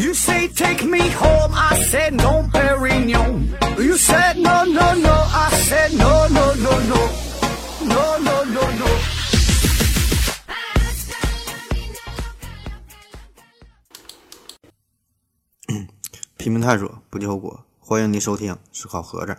[0.00, 3.52] You say take me home, I said no, Perignon.
[3.76, 7.10] You said no, no, no, I said no, no, no, no,
[7.84, 8.86] no, no, no, no.
[16.38, 17.66] 拼命探索，不计后果。
[17.78, 19.32] 欢迎您收听《思考盒子》。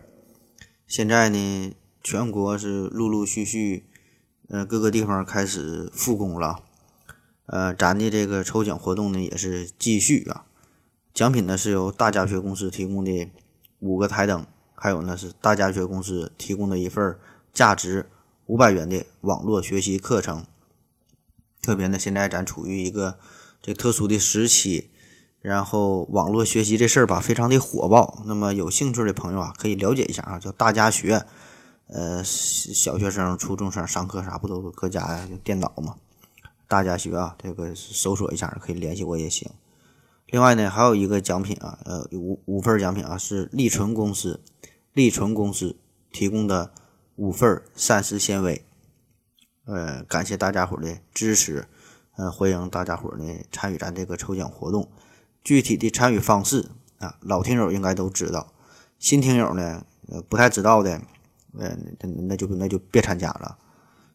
[0.86, 3.88] 现在呢，全国是陆陆续续，
[4.50, 6.59] 呃，各个地方开始复工了。
[7.48, 10.45] 呃，咱的这个抽奖活动呢也是继续啊。
[11.14, 13.30] 奖品呢是由大家学公司提供的
[13.80, 17.18] 五个台灯，还有呢是大家学公司提供的一份
[17.54, 18.10] 价值
[18.46, 20.46] 五百元的网络学习课程。
[21.62, 23.20] 特别呢，现在咱处于一个
[23.62, 24.90] 这特殊的时期。
[25.42, 28.22] 然后网络学习这事儿吧，非常的火爆。
[28.28, 31.26] 那么有兴趣的朋友啊，可以了解一下啊，叫大家学。
[31.88, 35.96] 呃，小学生、初中生上课啥不都搁家用电脑嘛？
[36.68, 39.50] 大家学啊，这个搜索一下可以联系我也行。
[40.32, 44.40] 另外呢，还有一个奖品啊，呃，五五份奖品啊，是利纯公司
[44.94, 45.76] 利纯公司
[46.10, 46.72] 提供的
[47.18, 48.64] 五份膳食纤维。
[49.66, 51.68] 呃，感谢大家伙的支持，
[52.16, 54.90] 呃，欢迎大家伙呢参与咱这个抽奖活动。
[55.44, 58.54] 具体的参与方式啊，老听友应该都知道，
[59.00, 61.02] 新听友呢，呃，不太知道的，
[61.58, 63.58] 呃，那就那就别参加了，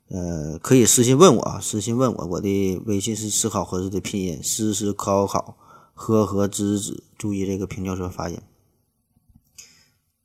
[0.08, 5.58] 呃，可以私信问我啊，私信问我，我的微信是思考盒子的拼音，思思考考
[5.96, 8.38] 和和之子，注意这个平翘舌发音。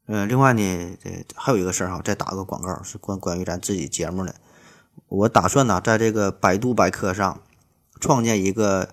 [0.05, 4.35] 呃，另外呢，这还有一个事儿哈，再打个广告，是关关于咱自己节目的，
[5.07, 7.41] 我打算呢，在这个百度百科上
[7.99, 8.89] 创建一个。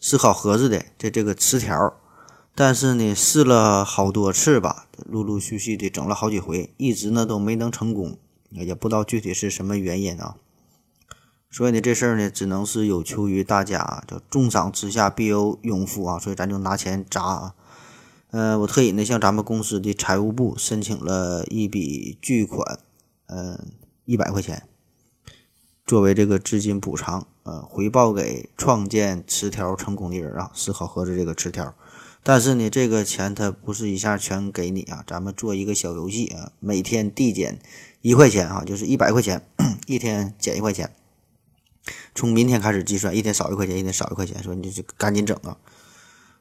[0.00, 1.94] 思考盒子的这这个词条，
[2.54, 8.18] 但是呢试了好多次吧，陆陆续续的整了好几回，一直呢都没能成功，
[8.50, 10.36] 也不知道具体是什么原因啊。
[11.54, 17.54] 所以呢这事儿呢只能是有求于大家，叫重赏之下必有勇夫啊，所以咱就拿钱砸啊。
[18.32, 22.80] 呃，我特意呢向咱们公司的财务部申请了一笔巨款，
[23.26, 23.68] 嗯，
[24.04, 24.64] 一百块钱。
[25.86, 31.72] 作为这个资金补偿，呃，回报给创建词条成功的人啊，思考盒子这个词条。
[32.24, 37.60] 但是呢，这个钱它不是一下全给你啊，咱们做一个小游戏啊，每天递减
[38.02, 39.46] 一块钱啊，就是一百块钱，
[39.86, 40.90] 一天减一块钱。
[42.14, 45.56] 从明天开始计算，一天少一块钱，一天少一块钱，说你就赶紧整啊。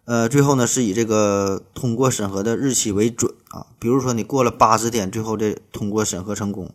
[0.05, 6.73] 呃，最后呢是以这个通过审核的日期为准啊，比如说你过了八十天，最后这通过审核成功，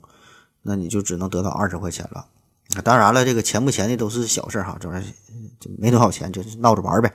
[0.62, 2.26] 那你就只能得到二十块钱了。
[2.82, 5.08] 当然了，这个钱不钱的都是小事儿哈，这玩意儿
[5.60, 7.12] 就没多少钱，就是闹着玩呗。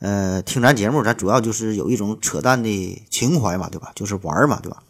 [0.00, 3.90] 呃，听咱节目，咱主要就是有一种扯淡的情怀嘛，对吧？
[3.94, 4.82] 就是玩嘛，对吧？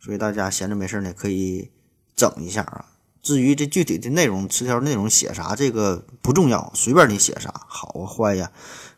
[0.00, 1.70] 所以大家闲着没事呢，可以
[2.14, 2.84] 整一下啊。
[3.22, 8.50] 至于这具体的内容，词条内容写啥，这个不重要，随便你写啥，好啊坏呀，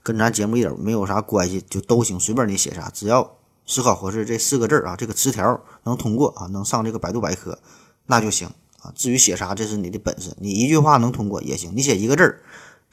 [0.03, 3.37] 跟咱节目一点没有啥关系，就都行，随便你写啥，只要
[3.67, 7.59] 思考合适这四个字啊，这个词条能通过啊，能上这个百度百科，
[8.07, 8.51] 那就行。
[8.83, 10.35] 啊，至于写啥，这是你的本事。
[10.39, 12.41] 你一句话能通过也行，你写一个字儿，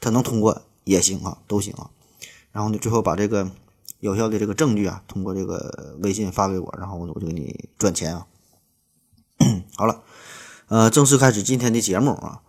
[0.02, 1.88] 它能通过也行啊，都行啊。
[2.52, 3.50] 然后呢，最后把这个
[4.00, 8.26] 有效的这个证据啊，通过这个微信发给我，然后我就给你转钱啊。
[9.76, 10.02] 好了，
[10.68, 12.42] 呃，正式开始今天的节目啊。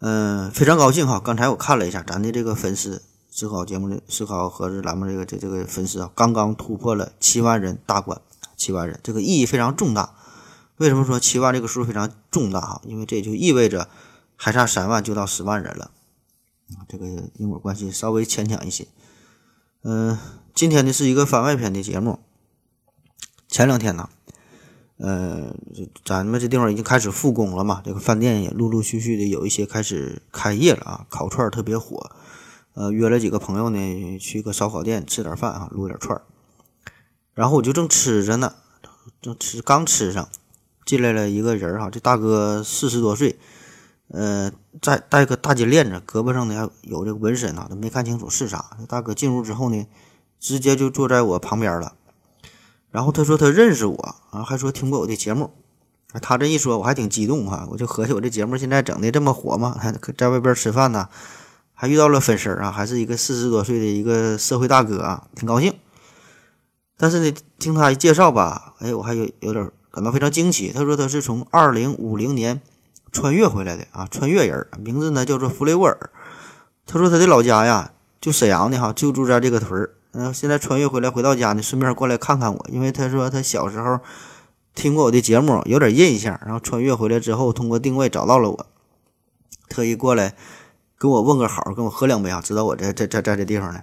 [0.00, 8.20] 嗯，非常高兴哈，刚才我看了一下咱的这个粉丝思考节目的思考盒子栏目这个这这个粉丝啊，刚刚突破了七万人大关，
[8.58, 10.14] 七万人，这个意义非常重大。
[10.76, 12.82] 为什么说七万这个数非常重大哈？
[12.84, 13.88] 因为这就意味着
[14.36, 15.90] 还差三万就到十万人了！
[16.86, 17.06] 这个
[17.38, 18.86] 因果关系稍微牵强一些。
[19.82, 20.18] 嗯，
[20.54, 22.18] 今天呢是一个番外篇的节目。
[23.48, 24.10] 前两天呢，
[24.98, 25.54] 呃，
[26.04, 32.10] 咱们这地方已经开始复工了嘛，这个饭店也陆陆续续的有一些开始开业了啊，烤串特别火。
[32.74, 36.20] 呃，约了几个朋友呢，去个烧烤店吃点饭啊，撸点串
[37.34, 38.54] 然后我就正吃着呢，
[39.20, 40.28] 正吃刚吃上。
[40.84, 43.36] 进来了一个人哈，这大哥四十多岁，
[44.08, 48.76] 呃，在戴个大金链子，胳膊上呢还有这个纹身啊，都没看清楚是啥。
[48.88, 49.84] 大哥进屋之后呢，
[50.38, 51.94] 直接就坐在我旁边了，
[52.96, 55.50] 然后他说他认识我啊，还说听过我的节目。
[56.22, 59.76] 他这一说，我还挺激动哈，我就合计我这节目现在整的这么火吗？
[59.78, 61.10] 还在外边吃饭呢，
[61.74, 65.74] 还遇到了粉丝啊，还是一个四十多岁的一个社会大哥啊，挺高兴。
[66.96, 69.70] 但是呢，听他一介绍吧，哎，我还有有点。
[69.90, 70.72] 感到非常惊奇。
[70.74, 72.60] 他说他是从二零五零年
[73.12, 76.10] 穿越回来的啊，穿越人，名字呢叫做弗雷沃尔。
[76.86, 79.95] 他说他的老家呀就沈阳的哈，就住在这个屯儿。
[80.18, 84.00] 嗯，现在穿越回来回到家呢，顺便过来看看我，因为他说他小时候
[84.74, 86.40] 听过我的节目，有点印象。
[86.42, 88.66] 然后穿越回来之后，通过定位找到了我，
[89.68, 90.34] 特意过来
[90.96, 93.82] 跟我问个好，跟我喝两杯啊，知道我在在在在这地方呢。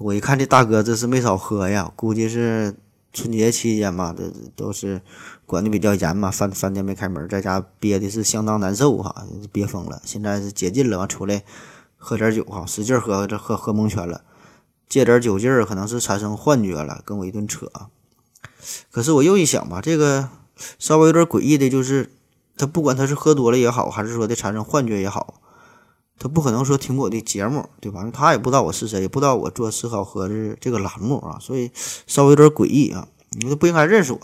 [0.00, 2.74] 我一看这大哥这是没少喝呀，估计是
[3.12, 4.24] 春节期间嘛，这
[4.56, 5.00] 都是
[5.46, 10.02] 管的比较严嘛，饭饭店没开门，在家憋的是相当难受哈，憋疯了。
[10.04, 11.44] 现在是解禁了，完出来
[11.96, 14.22] 喝点酒哈，使劲喝，这喝喝蒙圈了，
[14.88, 17.70] 借点酒劲儿，可能是产生幻觉了，跟我一顿扯。
[18.90, 20.28] 可是我又一想吧，这个
[20.78, 22.12] 稍微有点诡异的就是，
[22.56, 25.40] 他不管他是喝多了也好，还是说的产生幻觉也好。
[26.18, 28.10] 他不可能说听过我的节目，对吧？
[28.12, 31.70] 他也不知道我是谁，也不知道我做思考盒子这个栏目啊，所以
[32.08, 33.06] 稍微有点诡异啊。
[33.30, 34.20] 你都不应该认识我。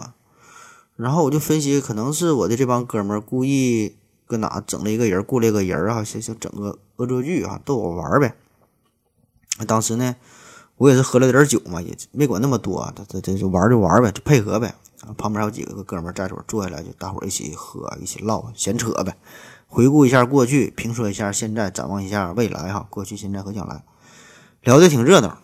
[0.96, 3.96] 然后我就分析，可能是我的这帮哥们儿故意
[4.26, 8.34] 搁哪整了一个人，雇了一个人啊，想想整个恶作剧啊，逗我玩呗。
[9.68, 10.16] 当时呢，
[10.76, 14.74] 我也是喝了点酒嘛，也没管那么多，他他这就玩就玩呗，就配合呗。
[15.16, 19.16] 旁边还有几个哥们儿在这坐下来，就大伙儿一起喝，一起唠，闲扯呗。
[19.66, 22.86] 回顾一下过去，评说一下现在，展望一下未来哈。
[22.90, 23.84] 过去、现在和将来，
[24.62, 25.38] 聊得挺热闹。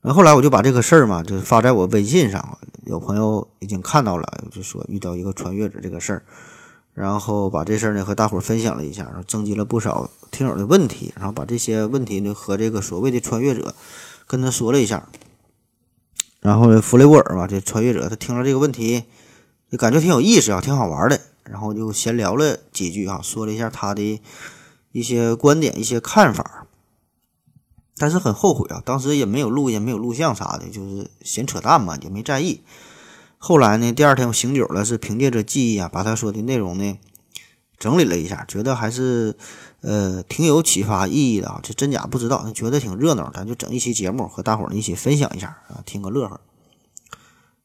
[0.00, 6.22] 然后后来我就把这个事儿嘛，就发在我微信上，有朋友已经看到了，就说遇到一个穿越者这个事儿，
[6.94, 13.74] 然后把这事儿呢和大伙儿分享了一下，然后征集了不少听友的问题，然后把这些问题呢和这个所谓的穿越者
[14.26, 15.08] 跟他说了一下。
[16.40, 19.04] 然后弗雷沃尔嘛，这穿越者他听了这个问题，
[19.70, 21.20] 就感觉挺有意思啊，挺好玩的。
[21.44, 24.20] 然后就闲聊了几句啊，说了一下他的
[24.92, 26.66] 一些观点、一些看法，
[27.96, 32.62] 但是很后悔啊，当时也没有录音、没有录像啥的，就是闲扯淡嘛，也没在意。
[33.44, 36.96] 后来呢，第二天我醒酒了，是凭借着记忆啊，把他说的内容呢
[37.76, 39.36] 整理了一下，觉得还是
[39.80, 41.58] 呃挺有启发意义的啊。
[41.60, 46.40] 这真假不知道，觉得挺热闹，咱就整一期节目和大伙儿一起分享一下啊，听个乐呵。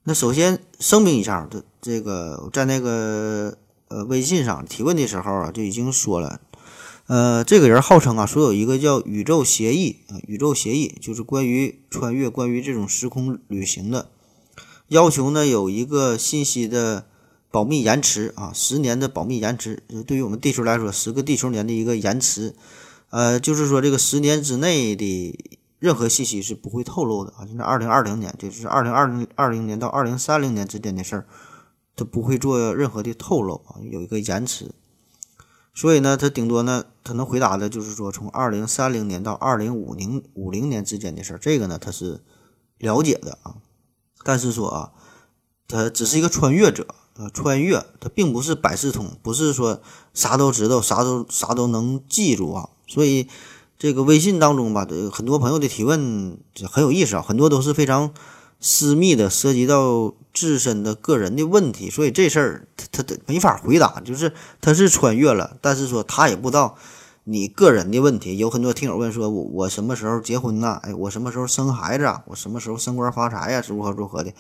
[0.05, 3.57] 那首先声明一下，这这个在那个。
[3.89, 6.41] 呃，微信上提问的时候啊，就已经说了，
[7.05, 14.09] 呃，这个人号称啊，说有一个叫宇宙协议啊，宇宙协议就是关于穿越、关于这种时空旅行的，
[14.87, 17.05] 要求呢有一个信息的
[17.51, 22.55] 保密延迟啊，十年的保密延迟，就对于我们地球来说，十个地球年的一个延迟，
[23.09, 27.45] 呃，就是说这个十年之内的任何信息是不会透露的啊。
[27.47, 31.27] 现在二零二零年，就是二零二零二零年到二零三零年之间的事儿。
[31.99, 34.69] 他不会做任何的透露啊，有一个延迟，
[35.73, 42.21] 所以呢，他顶多呢，他能回答的就是说，从二零三零年到二零五零五零年之间的事儿，这个呢，他是
[42.77, 43.55] 了解的啊。
[44.27, 44.91] 但是说啊，
[45.69, 46.85] 他只是一个穿越者
[47.15, 49.81] 啊，穿越他并不是百事通，不是说
[50.13, 52.69] 啥都知道，啥都啥都能记住啊。
[52.87, 53.29] 所以
[53.79, 56.37] 这个微信当中吧，很多朋友的提问
[56.69, 58.13] 很有意思啊，很多都是非常。
[58.59, 64.01] 私密的，涉及到自身的个人的问题，所以这事儿他他没法回答。
[64.03, 66.75] 就是他是穿越了，但是说他也不知道
[67.29, 68.37] 你个人的问题。
[68.37, 70.79] 有很多听友问说，我我什么时候结婚呢？
[70.83, 72.23] 哎，我什么时候生孩子啊？
[72.27, 73.61] 我什么时候升官发财呀？
[73.67, 74.31] 如何如何的？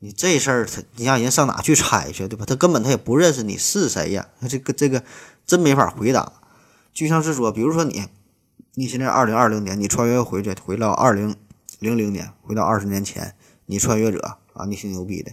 [0.00, 2.44] 你这事儿他你让人上哪去猜去，对吧？
[2.46, 4.28] 他根本他也不认识你是谁呀？
[4.46, 5.02] 这个这个
[5.46, 6.30] 真没法回答。
[6.92, 8.04] 就像是说，比如说你，
[8.74, 11.34] 你现在二零二零年，你穿越回去，回到二零
[11.78, 13.34] 零零年，回到二十年前。
[13.64, 15.32] 你穿越者啊，你挺牛逼的。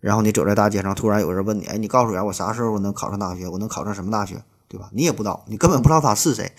[0.00, 3.46] 然后你走在大街上，突然有人问你，哎，你告诉我，我啥时候我能考上大学？
[3.46, 4.42] 我能考上什么大学？
[4.70, 4.88] 对吧？
[4.94, 6.52] 你也不知道，你根本不知道他是谁。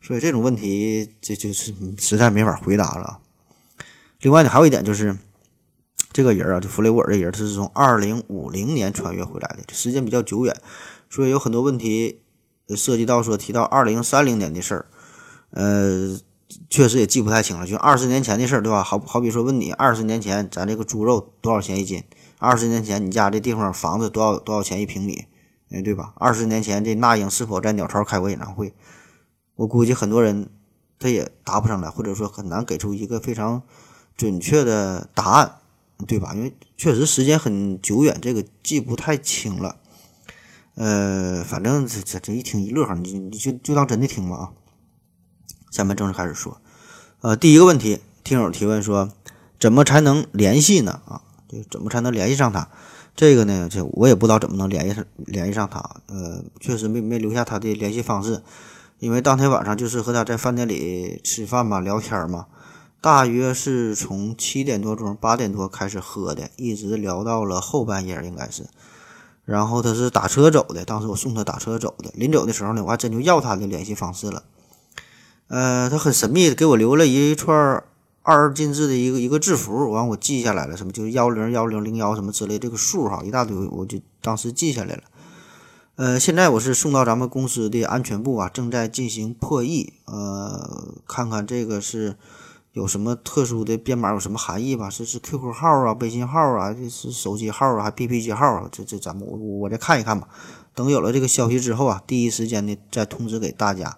[0.00, 3.18] 所以这种问题，这就是实在没法回答了。
[4.20, 5.18] 另外呢，还有一点就是，
[6.12, 10.56] 这个人啊，就弗雷沃尔这人，他是从二零五零年穿越回来的，时间比较久远，
[11.10, 12.22] 所以有很多问题
[12.76, 14.86] 涉及到说提到二零三零年的事儿，
[15.50, 16.18] 呃。
[16.70, 18.82] 确实也记不太清了，就二十年前的事儿，对吧？
[18.82, 22.02] 好好比说问你，二十年前咱这个猪肉多少钱一斤？
[22.38, 25.26] 二十年前你家这地方房子多少多少钱一平米？
[25.70, 26.14] 哎，对吧？
[26.16, 28.74] 二十年前这那英是否在鸟巢开过演唱会？
[29.56, 30.48] 我估计很多人
[30.98, 33.62] 他也答不上来，或者说很难给出一个非常
[34.16, 35.56] 准确的答案，
[36.06, 36.34] 对吧？
[36.34, 39.76] 因为确实时间很久远，这个记不太清了。
[40.74, 44.52] 呃，反正这这这一听一乐呵，你你就就当真的听吧啊。
[45.70, 46.60] 下面正式开始说，
[47.20, 49.12] 呃，第一个问题，听友提问说，
[49.60, 51.02] 怎么才能联系呢？
[51.04, 52.70] 啊，这怎么才能联系上他？
[53.18, 55.80] 这个呢，这我也不知道怎么能联系上联系上他。
[56.06, 58.44] 呃，确实没没留下他的联系方式，
[59.00, 62.46] 因为当天晚上就是和他在饭店里吃饭嘛，聊天嘛，
[63.00, 68.66] 大约是从七点多钟、八点多开始喝的，一直聊到了后半夜，应该是。
[69.44, 74.44] 然后他是打车走的，当时我送他打车走的，临走的时候呢，我还真就要他的联系方式了。
[75.48, 77.82] 呃，他很神秘，给我留了一串
[78.30, 85.02] 二进制的一个一个字符，完我记下来了，什么就是幺零幺零零幺什么之类这个数哈，一大堆，我就当时记下来了。
[85.96, 92.16] 呃，现在我是送到咱们公司的安全部啊，正在进行破译，呃，看看这个是
[92.72, 94.90] 有什么特殊的编码，有什么含义吧？
[94.90, 98.68] 是是 QQ 号啊、微信号啊，这是手机号啊，还 BP 机号啊？
[98.70, 100.28] 这这咱们我我再看一看吧。
[100.74, 103.96] 等有了这个消息之后啊，第一时间呢再通知给大家。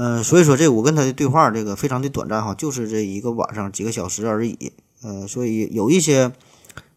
[0.00, 4.72] 嗯，所以说这我跟他的对话这个非常的短暂哈，就是这一个晚上几个小时而已。
[5.02, 6.30] 呃，所以有一些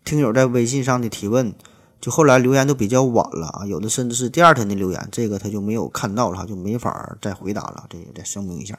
[0.06, 1.52] 听友在微信上的提问，
[2.00, 7.86] 就后来留言都比较晚了啊，有的甚至是第二天的留言，这个他就没有看到了，就没法再回答了。
[7.90, 8.78] 这也再声明一下。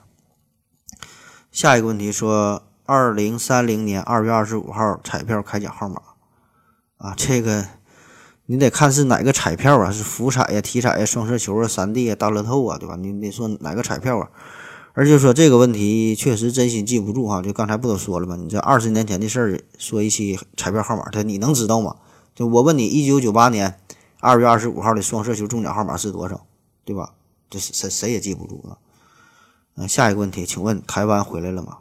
[1.50, 6.00] 下一个问题说，二零三零年二月二十五号彩票开奖号码
[6.98, 7.66] 啊，这个。
[8.46, 9.90] 你得看是哪个彩票啊？
[9.90, 12.96] 是福彩呀、体彩呀、双色球啊、三 D 啊、大乐透啊，对吧？
[12.96, 14.30] 你得说哪个彩票啊？
[14.94, 17.40] 而且说这个问题确实真心记不住哈。
[17.40, 18.36] 就刚才不都说了吗？
[18.36, 21.96] 你这二十年前的事儿，说一期彩票号码，他你能知道吗？
[22.34, 23.78] 就我问你，一九九八年
[24.20, 26.44] 二月二十五号的双色球中奖号码是多少？
[26.84, 27.14] 对吧？
[27.48, 28.76] 这谁谁也记不住啊。
[29.76, 31.78] 嗯，下一个问题，请问台湾回来了吗？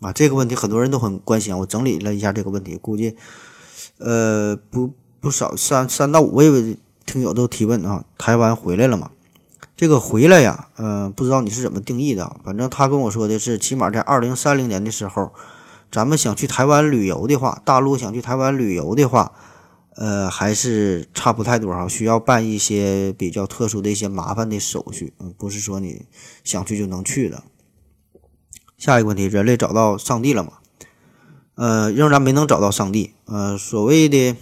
[0.00, 1.58] 啊，这个问题很多人都很关心。
[1.58, 3.16] 我整理了一下这个问题，估计
[3.98, 4.94] 呃不。
[5.26, 9.10] 不少三三到五位听友都提问啊，台湾回来了吗？
[9.76, 12.36] 这个回来呀，嗯，不知道你是怎么定义的。
[12.44, 15.32] 反正他跟我说的是，起码在二零三零年的时候，
[15.90, 19.32] 咱们想去台湾旅游的话，大陆想去台湾旅游的话，
[19.96, 26.06] 呃，还是差不太多哈，需要办一些比较特殊的一些麻烦的手续，嗯，不是说你
[26.44, 27.42] 想去就能去的。
[28.78, 30.52] 下一个问题，人类找到上帝了吗？
[31.56, 33.14] 呃，仍然没能找到上帝。
[33.24, 34.36] 呃，所谓的。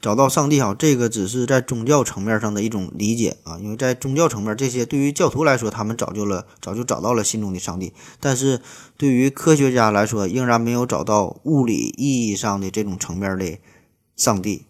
[0.00, 7.92] 找到上帝哈，这个只是在宗教层面上的一种理解啊，因为在宗教层面，这些对于教徒来说，他们早就了，早就找到了心中的上帝。
[8.18, 8.62] 但是
[8.96, 13.58] 对于科学家来说，仍然没有找到物理意义上的这种层面的
[14.16, 14.64] 上帝。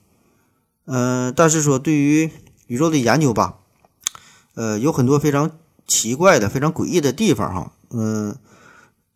[0.86, 2.32] 嗯，但是说对于
[2.66, 3.58] 宇宙的研究吧，
[4.56, 5.52] 呃，有很多非常
[5.86, 7.72] 奇怪的、非常诡异的地方哈。
[7.90, 8.36] 嗯，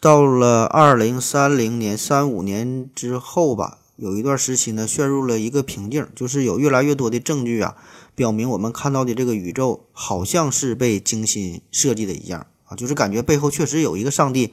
[0.01, 3.79] 到了二零三零年、三五年之后吧。
[3.97, 7.77] 有一段时期呢，陷入了一个瓶颈，就是有越来越多的证据啊，
[8.15, 14.53] 表明我们看到的这个宇宙好像是被精心设计的一样啊，就是感觉背后确实有一个上帝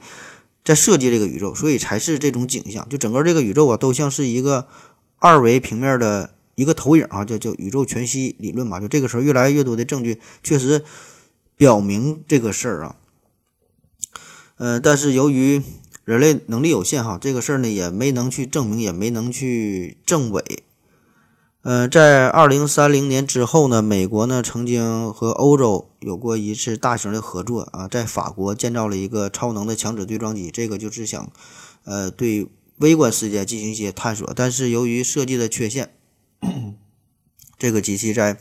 [0.64, 2.88] 在设计这个宇宙，所以才是这种景象。
[2.88, 4.68] 就整个这个宇宙啊，都像是一个
[5.18, 8.78] 二维平面的一个投影啊，叫叫宇宙全息理论嘛。
[8.78, 10.84] 就这个时候，越来越多的证据确实
[11.56, 12.96] 表明这个事儿啊，
[14.56, 15.62] 呃，但是由于
[16.04, 20.64] 人类能力有限，哈，这个事儿呢也没能去证明，也没能去证伪。
[21.62, 31.30] 呃，在二零三零年之后呢，美国呢曾经和欧洲有过一次大型的合作啊，在法国建造了一个超能的强子对撞机，这个就是想，
[31.84, 34.28] 呃，对微观世界进行一些探索。
[34.34, 35.94] 但是由于设计的缺陷，
[37.56, 38.36] 这个机器在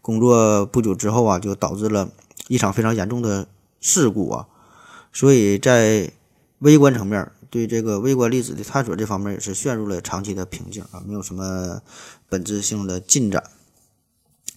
[0.00, 2.08] 工作不久之后啊，就导致了
[2.48, 3.46] 一场非常严重的
[3.78, 4.48] 事故啊，
[5.12, 6.10] 所以在。
[6.64, 11.82] 微观层面对这个微观粒子的探索这方面也是陷入了长期的瓶颈啊，没有什么
[12.26, 13.44] 本质性的进展。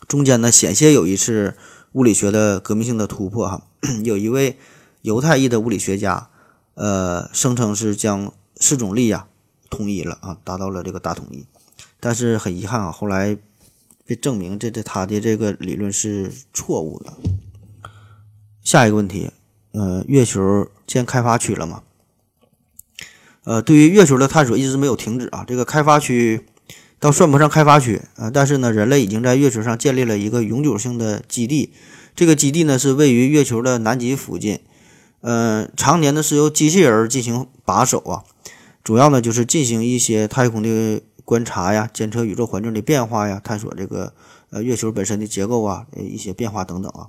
[0.08, 1.58] 中间呢，险些有一次
[1.92, 3.68] 物理学的革命性的突破哈，
[4.06, 4.58] 有一位
[5.02, 6.30] 犹太裔的物理学家，
[6.76, 9.28] 呃，声称是将四种力呀
[9.70, 11.46] 统一了啊，达到了这个大统一。
[12.00, 13.38] 但是很遗憾啊，后来
[14.06, 17.14] 被证明这这他的这个理论是错误的。
[18.64, 19.30] 下一个问题，
[19.74, 21.84] 呃，月球建开发区了吗？
[23.48, 25.46] 呃，对于月球的探索一直没有停止啊。
[25.48, 26.46] 这个开发区
[27.00, 31.72] 倒算不上开发区啊，但是呢，人类已经在月球上建立了一个永久性的基地。
[32.14, 34.60] 这个基地呢是位于月球的南极附近，
[35.22, 38.26] 呃，常年呢是由机器人进行把守啊，
[38.84, 44.12] 主要呢就是进行一些太空的观察呀，监测宇宙环境的变化呀，探索这个
[44.50, 47.08] 呃月球本身的结构啊，一些变化等等啊，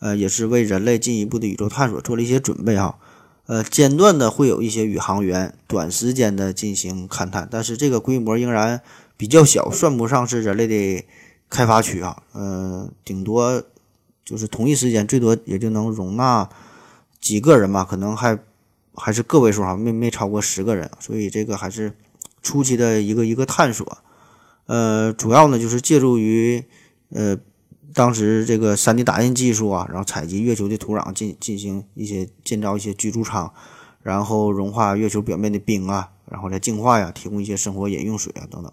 [0.00, 2.98] 呃，也是为人类进一步的宇宙探索做了一些准备哈。
[3.46, 8.80] 呃，间断的会有一些宇航员短时间的进行勘探，但是这个规模仍然
[9.16, 11.04] 比较小，算不上是人类的
[11.50, 12.22] 开发区啊。
[12.34, 13.62] 嗯，顶多
[14.24, 16.48] 就是同一时间最多也就能容纳
[17.20, 18.38] 几个人吧，可能还
[18.94, 20.88] 还是个位数哈，没没超过十个人。
[21.00, 21.92] 所以这个还是
[22.42, 23.98] 初期的一个一个探索。
[24.66, 26.64] 呃，主要呢就是借助于
[27.10, 27.36] 呃。
[27.94, 33.52] 当时这个 3D 打印技术啊，然后采集月球的土壤进进行一些建造一些居住舱，
[34.02, 38.72] 然后融化月球表面的冰啊，然后再净化呀，提供一些生活饮用水啊等等，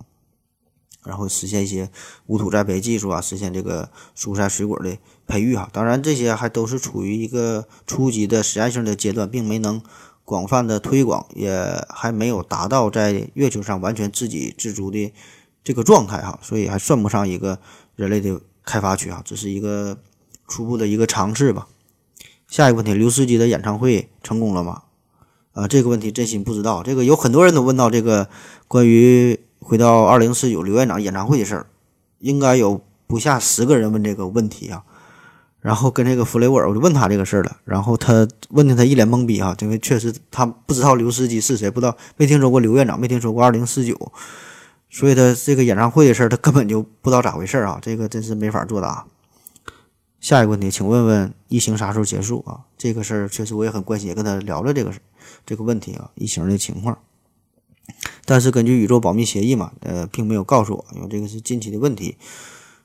[1.03, 1.89] 然后实现一些
[2.27, 4.97] 无土栽培技术啊，实现这个蔬菜水果的
[5.27, 5.69] 培育哈。
[5.73, 9.81] 当然这些还都是处于一个初级的实验性的阶段，并没能
[10.23, 15.11] 广泛的推广，也还没有达到在月球上完全自给自足的
[15.61, 17.59] 这个状态哈，所以还算不上一个
[17.95, 18.39] 人类的。
[18.65, 19.97] 开发区啊，这是一个
[20.47, 21.67] 初步的一个尝试吧。
[22.47, 24.83] 下一个问题，刘司机的演唱会成功了吗？
[25.53, 26.81] 啊，这个问题真心不知道。
[26.83, 28.29] 这个有很多人都问到这个
[28.67, 31.67] 关于回到二零四九刘院长演唱会的事儿，
[32.19, 34.83] 应该有不下十个人问这个问题啊。
[35.59, 37.57] 然后跟这个弗雷沃尔，我就问他这个事儿了。
[37.65, 44.11] 然后他问的他一脸懵逼啊，因为确实他不知道刘司机是谁，不知道没听说过刘院长，没听说过二零四九，
[44.89, 47.79] 所以他这个演唱会的事儿他根本就不知道咋回事啊。
[47.81, 49.05] 这个真是没法作答。
[50.19, 52.65] 下一个问题，请问问疫情啥时候结束啊？
[52.77, 54.99] 这个事儿确实我也很关心，也跟他聊了这个事
[55.45, 56.97] 这个问题啊，疫情的情况。
[58.25, 62.17] 但是根据宇宙保密协议嘛，呃，并没有告诉我，因为这个是近期的问题。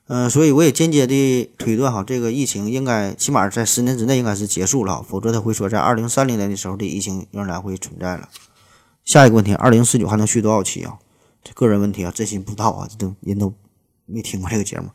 [0.07, 8.29] 嗯，所以我也间接的推断哈，这个疫情应该起码在十年之内应该是结束了，否则他会说在二零三零年的时候的疫情仍然会存在了。
[9.05, 10.99] 下一个问题，二零四九还能续多少期啊？
[11.45, 13.55] 这个人问题啊，真心不知道啊，这都人都
[14.07, 14.89] 没听过这个节目。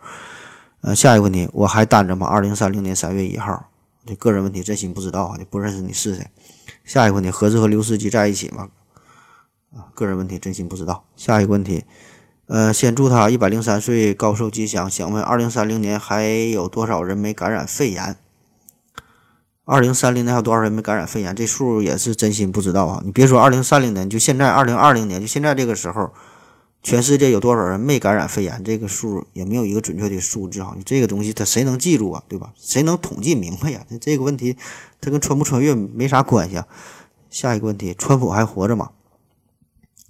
[0.81, 2.27] 呃，下一个问题，我还单着吗？
[2.27, 3.69] 二零三零年三月一号，
[4.05, 6.27] 这个人问题真心不知道啊，就不认识你是谁。
[6.83, 8.69] 下一个问题，何志和刘司机在一起吗？
[9.75, 11.05] 啊，个人问题真心不知道。
[11.15, 11.85] 下一个问题。
[12.47, 14.89] 呃，先祝他一百零三岁高寿吉祥。
[14.89, 18.15] 想问，二零三零年还有多少人没感染肺炎？
[19.65, 21.35] 二零三零年还有多少人没感染肺炎？
[21.35, 23.03] 这数也是真心不知道啊！
[23.05, 26.11] 你别说二零三零年，就现在二零二零年，就现在这个时候，
[26.81, 28.63] 全世界有多少人没感染肺炎？
[28.63, 30.75] 这个数也没有一个准确的数字啊！
[30.85, 32.23] 这个东西他谁能记住啊？
[32.29, 32.53] 对吧？
[32.57, 33.85] 谁能统计明白呀？
[33.89, 34.55] 这这个问题，
[35.01, 36.67] 它跟穿不穿越没啥关系啊！
[37.29, 38.91] 下一个问题，川普还活着吗？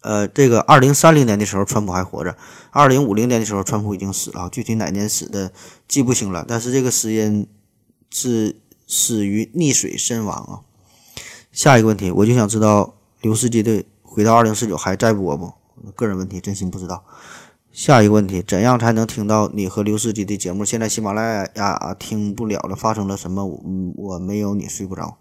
[0.01, 2.31] 呃，这个二零三零年的时候，川普还活着；
[2.71, 5.51] 二零五零年的时候，川普已经死了，具体哪年死的
[5.87, 6.45] 记不清了。
[6.47, 7.47] 但是这个死因
[8.09, 8.55] 是
[8.87, 10.61] 死于溺水身亡啊。
[11.51, 15.51] 下一个问题，我就想知道刘司机的《回到二零四九》还在播不？
[15.95, 17.03] 个人问题，真心不知道。
[17.71, 20.65] 下一个问题，怎样才能听到你和刘司机的节目？
[20.65, 23.45] 现在喜马拉雅听不了了，发生了什么？
[23.45, 23.63] 我
[23.95, 25.17] 我没有你睡不着。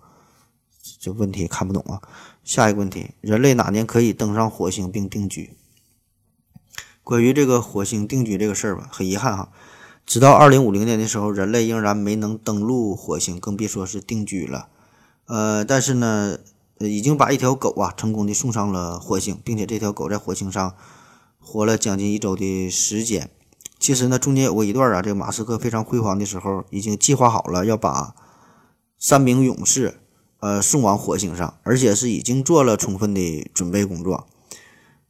[0.98, 2.00] 这问题看不懂啊。
[2.42, 5.56] 下一个问题：人类哪年可以登上火星并定居？
[7.04, 9.50] 关于这个火星定居这个事儿吧，很遗憾哈，
[10.06, 14.68] 直到二零五零年的时候，人类仍然没能登陆火星，更别说是定居了。
[15.26, 16.38] 呃，但是呢，
[16.80, 20.74] 已经把一条狗啊成功的送上了火星，并且这条狗在火星上
[21.38, 23.30] 活了将近一周的时间。
[23.78, 28.14] 其实呢，中间有过一段啊，这个马斯克非常辉煌的时候，已经计划好了要把
[28.98, 30.00] 三名勇士。
[30.40, 34.28] 呃，送往火星上，而且是已经做了充分的准备工作。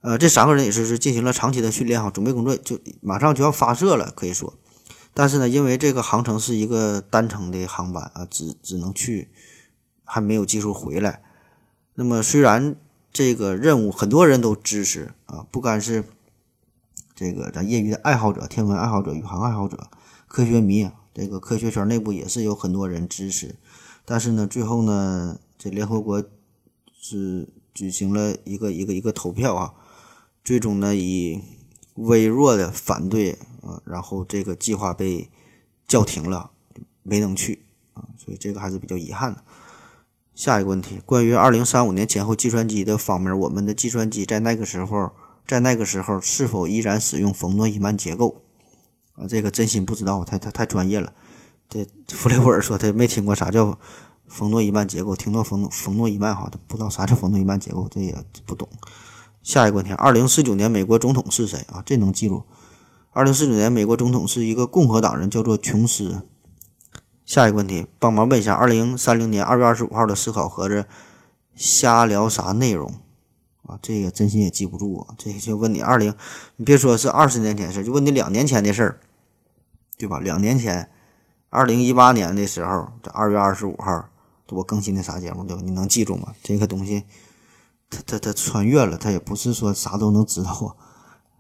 [0.01, 4.55] 呃，这三个人也是是进行了长期的训练哈，准备工作就马上就要发射了，可以说。
[5.13, 9.29] 但是呢，因为这个航程是一个单程的航班啊，只只能去，
[10.03, 11.21] 还没有技术回来。
[12.01, 12.77] 那么虽然
[13.13, 16.05] 这个任务很多人都支持啊，不管是
[17.13, 19.91] 这个咱业余的爱好者、天文爱好者、宇航爱好者、
[20.29, 23.57] 科学迷，这个科学圈内部也是有很多人支持。
[24.05, 26.23] 但是呢，最后呢，这联合国
[26.97, 29.75] 是举行了一个一个一个投票啊，
[30.45, 31.43] 最终呢以
[31.97, 35.29] 微弱的反对啊，然后这个计划被
[35.89, 36.53] 叫停了，
[37.03, 39.43] 没能去啊，所以这个还是比较遗憾的。
[40.39, 45.11] 下一个问题，关于二零三五年前后计算机的方面，我们的计算机在那个时候，
[45.45, 48.43] 在那个时候是否依然使用冯诺依曼结构
[49.17, 49.27] 啊？
[49.29, 51.13] 这个真心不知道，太太太专业了。
[51.69, 53.77] 这弗雷沃尔说他没听过啥叫
[54.29, 58.69] 冯诺依曼结构，听到冯冯诺依曼哈，他不知道啥叫冯诺依曼结构，这也不懂。
[59.43, 61.83] 下一个问题：二零四九年美国总统是谁啊？
[61.85, 62.45] 这能记住。
[63.11, 66.23] 二零四九年美国总统是一个共和党人，叫做琼斯。
[67.29, 70.87] 下一个问题，帮忙问一下，二零三零年二月二十五号的思考盒子
[71.55, 72.91] 瞎聊啥内容
[73.67, 73.79] 啊？
[73.83, 75.15] 这个真心也记不住啊。
[75.19, 76.15] 这就问你二零，
[76.57, 79.01] 你别说是二十年前的事就问你两年前的事儿，
[79.99, 80.19] 对吧？
[80.19, 80.89] 两年前。
[81.51, 84.09] 二零一八年的时候，这二月二十五号，
[84.49, 85.45] 我更新的啥节目？
[85.45, 85.61] 对吧？
[85.63, 86.33] 你能记住吗？
[86.43, 87.05] 这个东西，
[87.91, 90.73] 它它它穿越了，它也不是说啥都能知道啊。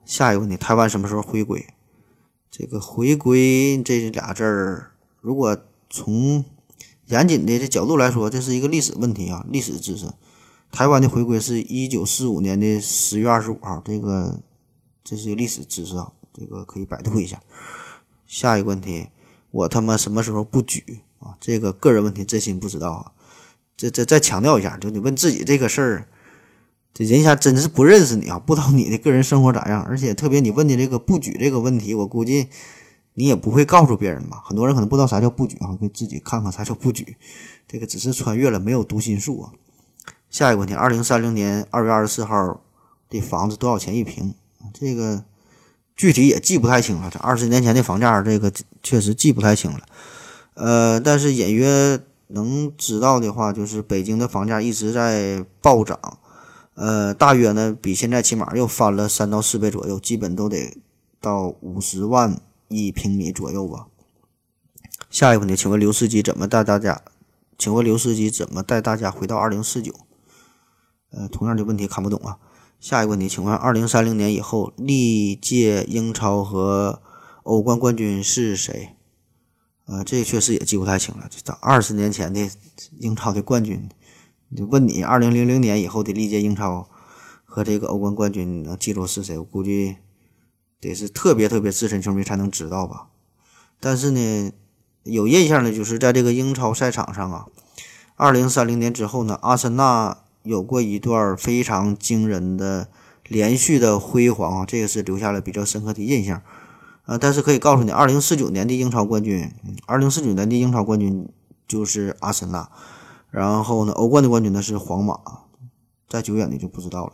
[0.05, 1.67] 下一个问题，台湾什么时候回归？
[2.51, 4.91] 这个回归这俩字儿，
[5.23, 5.57] 如果
[5.91, 6.45] 从
[7.07, 10.07] 严谨的这角度来说，这是一个历史问题啊，历史知识。
[10.71, 14.41] 台湾的回归是一九四五年的十月二十五号，这个
[15.03, 17.41] 这是一个历史知识啊，这个可以百度一下。
[18.27, 19.09] 下一个问题。
[19.51, 21.35] 我他妈什么时候不举啊？
[21.41, 23.13] 这个个人问题真心不知道啊。
[23.79, 26.09] 这这再强调一下，就你问自己这个事儿，
[26.93, 29.83] 这人家真是不认识你啊，不知道你的个人生活咋样。
[29.85, 32.49] 而且特别你问的这个不举这个问题，我估计
[33.19, 34.41] 你也不会告诉别人吧。
[34.45, 37.17] 很多人可能不知道啥叫布局啊，给自己看看啥叫布局。
[37.67, 39.51] 这个只是穿越了，没有读心术啊。
[40.31, 42.61] 下一个问题：二零三零年二月二十四号
[43.11, 44.35] 的房子多少钱一平？
[44.73, 45.25] 这个。
[45.99, 48.53] 具体也记不太清了，这二十年前的房价，这个
[48.85, 49.81] 确实记不太清了。
[50.55, 55.99] 呃，但是隐约能知道的话，就是北京的房价一直在暴涨，
[56.75, 60.81] 呃，大约呢比现在起码又翻了三到四倍左右，基本都得
[61.21, 63.89] 到五十万一平米左右吧。
[65.11, 67.03] 下一个问题，请问刘司机怎么带大家？
[67.57, 69.93] 请问刘司机怎么带大家回到二零四九？
[71.11, 72.39] 呃，同样的问题看不懂啊。
[72.79, 77.03] 下一个问题，请问二零三零年以后历届英超和
[77.43, 78.91] 欧冠冠军是谁？
[79.87, 81.29] 呃，这确实也记不太清了。
[81.31, 82.49] 这二十年前的
[83.01, 83.89] 英超的冠军，
[84.55, 86.89] 就问你二零零零年以后的历届英超
[87.45, 89.37] 和这个欧冠冠军，你能记住是谁？
[89.39, 89.97] 我估计
[90.81, 93.09] 得是特别特别资深球迷才能知道吧。
[93.81, 94.53] 但是呢，
[95.05, 97.47] 有印象的就是在这个英超赛场上啊，
[98.17, 102.89] 二零三零年之后呢，阿森纳有过一段非常惊人的
[103.29, 106.43] 连续的辉煌啊，这个是留下了比较深刻的印象。
[107.07, 109.51] 呃，但是可以告诉你，二零四九年的英超冠军，
[109.87, 111.29] 二零四九年的英超冠军
[111.67, 112.69] 就是阿森纳，
[113.31, 115.19] 然后呢，欧冠的冠军呢是皇马，
[116.09, 117.13] 再久远的就不知道了。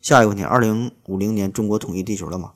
[0.00, 2.52] 下一个问题，二零五零年中国统一地球了吗？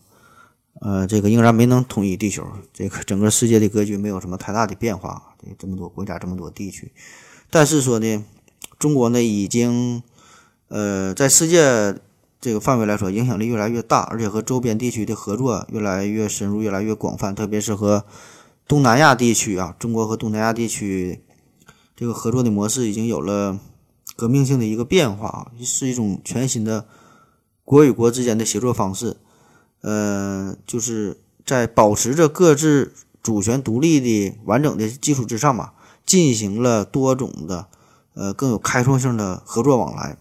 [0.80, 6.92] 呃，这个仍然没能统一地球，这个 整个世界的格局没有什么太大的变化，这这么多国家，这么多地区，
[7.50, 8.24] 但是说呢，
[8.78, 10.02] 中国呢已经，
[10.68, 11.96] 呃，在世界。
[12.40, 18.04] 这个范围来说，影响力越来越大，而且和周边地区的合作越来越深入、越来越广泛，特别是和
[18.68, 21.22] 东南亚地区啊，中国和东南亚地区
[21.96, 23.58] 这个合作的模式已经有了
[24.14, 26.86] 革命性的一个变化啊，是一种全新的
[27.64, 29.16] 国与国之间的协作方式。
[29.80, 35.74] 呃，就是在保持着各自主权独立的完整的基础之上吧，
[36.06, 37.68] 进行了多种的
[38.14, 40.16] 呃更有开创性的合作往来。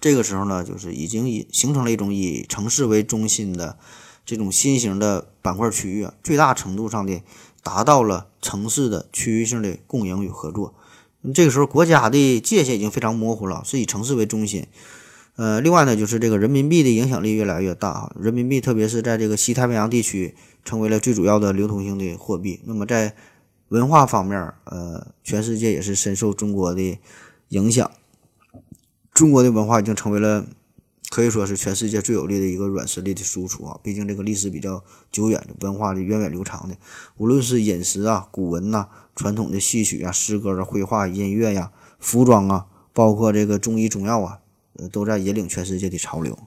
[0.00, 3.78] 这个时候呢，就是已经以形成了一种以城市为中心的
[4.24, 7.22] 这种新型的板块区域啊，最大程度上的
[7.62, 10.74] 达到了城市的区域性的共赢与合作。
[11.34, 14.66] 这个时候，国家的界限已经非常模糊了，是以城市为中心。
[15.36, 22.60] 呃，另外呢，就是这个人民币的影响力越来越大啊，人民币特别是在这个西太平洋地区成为了最主要的流通性的货币。
[22.64, 23.16] 那么在
[23.70, 26.98] 文化方面，呃，全世界也是深受中国的
[27.48, 27.90] 影响。
[29.12, 30.46] 中国的文化已经成为了
[31.10, 33.78] 可以说是全世界最有力的一个软实力的输出啊！
[33.82, 36.76] 毕竟这个历史比较久远，文化的源远流长的，
[37.16, 44.40] 无论是饮食啊、古文呐、传统的戏曲啊、诗歌啊、绘画、音乐呀、服装啊，包括这个中医中药啊，
[44.78, 46.38] 呃都在引领全世界的潮流。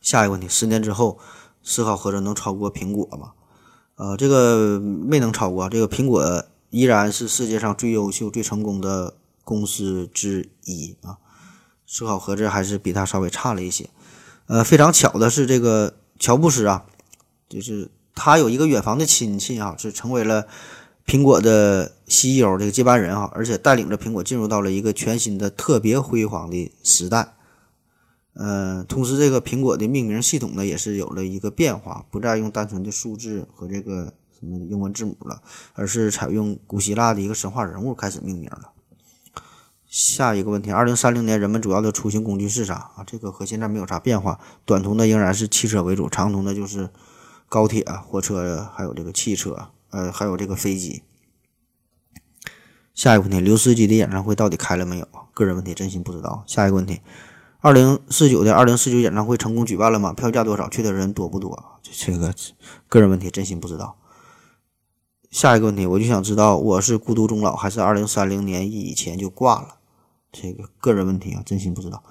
[0.00, 1.18] 下一个问题：十年之后，
[1.62, 3.32] 思考盒子能超过苹果吗？
[3.96, 9.14] 呃，这个没能超过，这个苹果依然是世界上最优秀、最成功的。
[9.42, 11.18] 公司之一啊，
[11.84, 13.90] 思考盒子还是比它稍微差了一些。
[14.46, 16.84] 呃，非常巧的是，这个乔布斯啊，
[17.48, 20.46] 就是他有一个远房的亲戚啊，是成为了
[21.06, 27.34] 苹果的 CEO 这个接班人啊，而且带领着苹果进入到了一个全新的、特别辉煌的时代。
[28.34, 35.42] 呃，同时这个苹果的命名系统呢，也是有了一个变化，不再用单纯的数字和这个什么英文字母了，
[35.74, 38.70] 而是采用古希腊的一个神话人物开始命名了。
[39.86, 43.04] 下一个问题：二零三零年人们主要的出行工具是啥啊？
[43.04, 44.38] 这个和现在没有啥变化。
[44.64, 46.88] 短途的仍然是汽车为主，长途的就是
[47.48, 51.02] 高铁、啊火车，还有这个汽车，呃，还有这个飞机。
[52.94, 55.06] 下一个问题：刘司机的演唱会到底开了没有？
[55.32, 56.44] 个人问题，真心不知道。
[56.46, 57.00] 下一个问题：
[57.60, 60.12] 二零四九的二零四九演唱会成功举办了吗？
[60.12, 60.68] 票价多少？
[60.68, 61.80] 去的人多不多？
[61.82, 62.34] 这个
[62.88, 63.96] 个人问题，真心不知道。
[65.30, 69.76] 下一个问题，我就想知道，我是孤独终老，还是二零三零年以前就挂了？
[70.32, 72.02] 这个个人问题啊，真心不知道。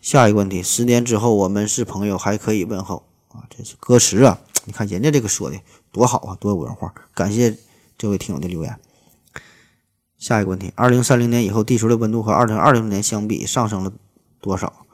[0.00, 3.44] 下一个问题，十年之后我们是朋友，还可以问候啊？
[3.48, 6.94] 这是歌词啊，你看人家这个说的多好啊，多有文化。
[7.14, 7.56] 感谢
[7.96, 8.78] 这位听友的留言。
[10.18, 13.92] 下一个问题，二零三零年以后，地球的温度和二零二零年相比上升了
[14.40, 14.86] 多少？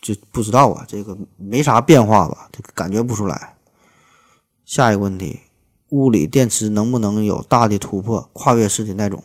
[0.00, 2.48] 就不知道啊，这个没啥变化吧？
[2.52, 3.56] 这个感觉不出来。
[4.64, 5.40] 下一个问题，
[5.88, 9.24] 物理电池能不能有大的突破，跨越式的那种？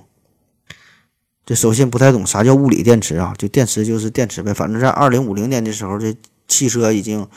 [1.45, 4.53] 这首先不太懂啥叫物理电池啊，就电池就是电池呗。
[4.53, 6.15] 反正在二零五零年的时候，这
[6.47, 7.27] 汽车已经，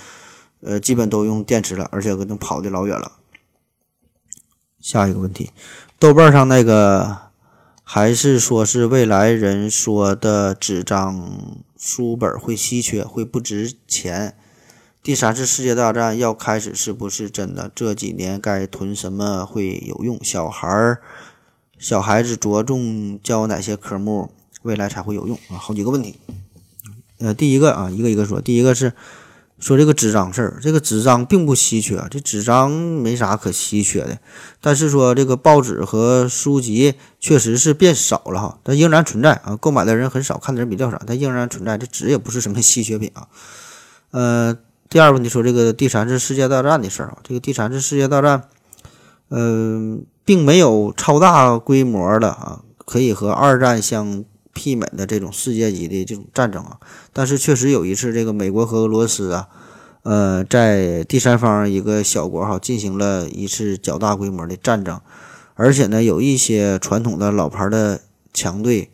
[0.60, 3.12] 呃，基本都用电池了，而且可能跑的老远了。
[4.80, 5.50] 下一个问题，
[5.98, 7.18] 豆瓣上那个
[7.82, 14.36] 还是说是未来人说的纸张书本会稀缺，会不值钱。
[15.02, 17.70] 第三次世界大战要开始是不是真的？
[17.74, 20.18] 这几年该囤什么会有用？
[20.24, 21.00] 小孩儿。
[21.78, 25.58] 小孩子着重教哪些科目，未来才会有用啊？
[25.58, 26.16] 好几个问题。
[27.18, 28.40] 呃，第一个啊，一个一个说。
[28.40, 28.94] 第一个是
[29.58, 34.18] 说这个纸张事儿，这个纸张并不稀缺，这纸张没啥可稀缺的。
[34.60, 41.78] 但是说这个报纸和书籍确实是变少了哈，但仍然存在啊，购买的人很少，看的人比较少，但仍然存在。
[41.78, 43.28] 这纸也不是什么稀缺品啊。
[44.10, 44.56] 呃，
[44.90, 48.44] 第二问题说这个第三次世界大战的事儿啊，这个第三次世界大战，
[49.30, 54.24] 嗯，并没有超大规模的啊，可以和二战相。
[54.56, 56.80] 媲美的这种世界级的这种战争啊，
[57.12, 59.48] 但是确实有一次，这个美国和俄罗斯啊，
[60.02, 65.00] 呃，在第三方一个小国哈进行了一次较大规模的战争，
[65.54, 68.00] 而且呢，有一些传统的老牌的
[68.32, 68.90] 强队、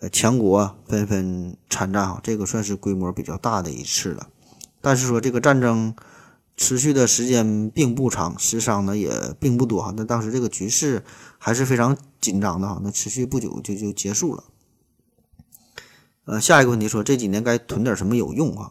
[0.00, 4.28] 呃强国纷纷参战哈，这个算是规模比较大的一次了。
[4.80, 5.94] 但是说这个战争
[6.56, 9.92] 持续的时间并不长，死伤呢也并不多哈。
[9.96, 11.02] 那当时这个局势
[11.38, 14.44] 还是非常紧张的哈，那持续不久就就结束了。
[16.30, 18.70] 呃，下一个问题说这几年该囤点什么有用啊？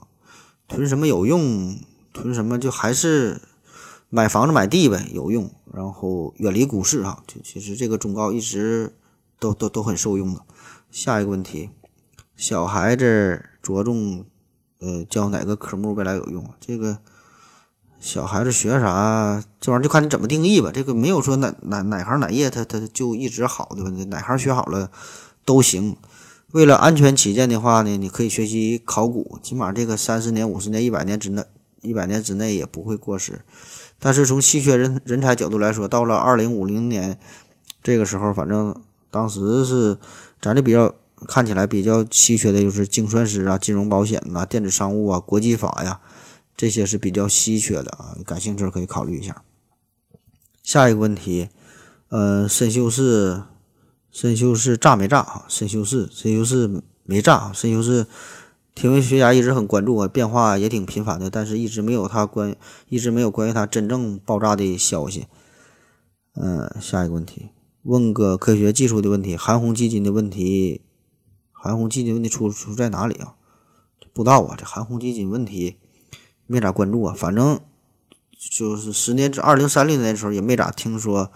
[0.70, 1.78] 囤什么有用？
[2.14, 3.42] 囤什么就还是
[4.08, 5.52] 买房子买地呗，有用。
[5.74, 8.96] 然后远离股市啊，就其实这个忠告一直
[9.40, 10.42] 都都都很受用的。
[10.90, 11.70] 下一个问题，
[12.38, 14.24] 小孩子着重
[14.80, 16.52] 呃教哪个科目未来有用啊？
[16.62, 17.00] 这个
[18.00, 20.72] 小孩子学啥这玩意儿就看你怎么定义吧。
[20.74, 24.90] 这个没有说哪哪哪行哪业他他就一直好的问题，哪行学好了
[25.44, 25.98] 都行。
[26.52, 31.44] 为了安全起见的话呢，你可以学习考古，起码这个三十年、五十年、一百年之内，
[31.82, 33.42] 一百年之内也不会过时。
[34.00, 37.20] 但是从稀缺人人才角度来说，到了二零五零年
[37.84, 38.76] 这个时候，反正
[39.12, 40.00] 当时是
[40.42, 40.96] 咱这比较
[41.28, 46.00] 看起来比较稀缺的，就是精算师啊、金融保险呐、电子商务啊、国际法呀，
[46.58, 48.18] 这些是比较稀缺的啊。
[48.26, 49.44] 感兴趣可以考虑一下。
[50.64, 51.50] 下一个问题，
[52.10, 53.44] 呃，深修士。
[54.20, 55.46] 深修是炸没炸啊？
[55.48, 57.52] 深修是深修是没炸啊？
[57.56, 58.06] 参修是，
[58.76, 62.54] 天文学家一直很关注啊，变化也挺频繁的，但是一直没有他关，
[62.90, 65.28] 一直没有关于他真正爆炸的消息。
[66.34, 67.52] 嗯，下一个问题，
[67.84, 70.82] 问个科学技术的问题，韩红基金的问题，
[71.54, 73.36] 韩红基金问题出出在哪里啊？
[74.12, 75.78] 不知道啊，这韩红基金问题
[76.46, 77.58] 没咋关注啊，反正
[78.38, 81.32] 就是十年至二零三零年的时候也没咋听说。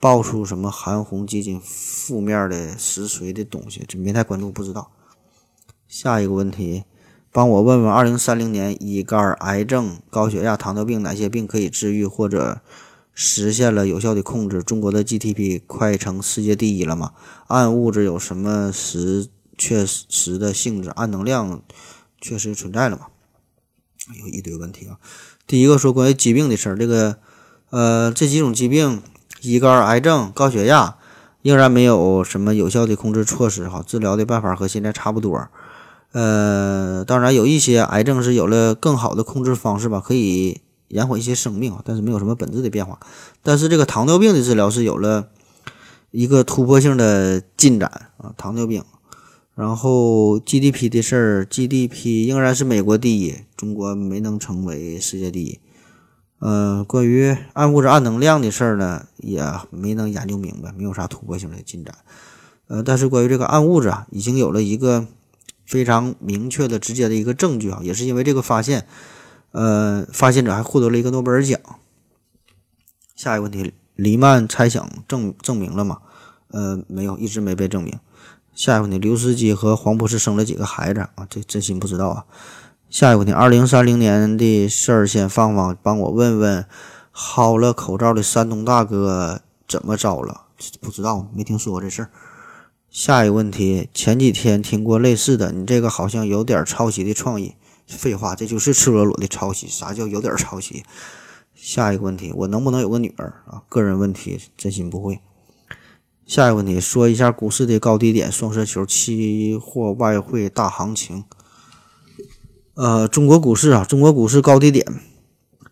[0.00, 4.90] 爆出什么韩红基金负面的实锤的东西，这没太关注，不知道。
[5.86, 6.84] 下一个问题，
[7.30, 12.62] 帮我问问：二零三零年，乙肝、癌症、高血压、糖尿病哪些病可以治愈或者
[13.12, 14.62] 实现了有效的控制？
[14.62, 17.12] 中国的 GDP 快成世界第一了吗？
[17.48, 20.88] 暗物质有什么实确实的性质？
[20.88, 21.62] 暗能量
[22.18, 23.08] 确实存在了吗？
[24.18, 24.98] 有一堆问题啊。
[25.46, 27.18] 第一个说关于疾病的事儿，这个
[27.68, 29.02] 呃，这几种疾病。
[29.42, 30.96] 乙肝、癌症、高血压
[31.42, 35.48] 仍然没有什么有效的控制措施，哈，治疗的办法和现在差不多。
[36.12, 42.98] 呃，当然有一些癌症是有了更好的控制方式吧，可以延缓一些生命，但是没有什么本质的变化。
[43.42, 45.28] 但是这个糖尿病的治疗是有了
[46.10, 48.82] 一个突破性的进展啊，糖尿病。
[49.54, 55.58] 然后 GDP 的事儿，GDP 仍然是美国第一，中国没能成为世界第一。
[56.40, 61.94] 呃，关于暗物质、暗能量的事儿呢，也没能研究明白，没有啥突破性的进展。
[62.66, 65.06] 呃，但是关于这个暗物质啊，已经有了一个
[65.66, 68.86] 非常明确的、直接的一个证据啊，也是因为这个发现，
[69.52, 71.60] 呃，发现者还获得了一个诺贝尔奖。
[73.14, 75.98] 下一个问题，黎曼猜想证证明了吗？
[76.48, 77.98] 呃，没有，一直没被证明。
[78.54, 81.26] 下一个问题，刘司机和黄博士生了几个孩子啊？
[81.28, 82.24] 这真心不知道啊。
[82.90, 86.66] 下一个问题，二零三零年的事儿先放放，帮我问问，
[87.14, 90.46] 薅了口罩的山东大哥怎么着了？
[90.80, 92.10] 不知道，没听说过这事儿。
[92.90, 97.54] 下一个问题，前几天听过类似的，你这个好像有点抄袭的创意。
[97.86, 99.68] 废话，这就是赤裸裸的抄袭。
[99.68, 100.82] 啥叫有点抄袭？
[101.54, 103.62] 下一个问题，我能不能有个女儿啊？
[103.68, 105.20] 个人问题，真心不会。
[106.26, 111.22] 下一个问题，说一下股市的高低点，双色球、期货、外汇大行情。
[112.80, 114.86] 呃，中国股市啊，中国股市高低点，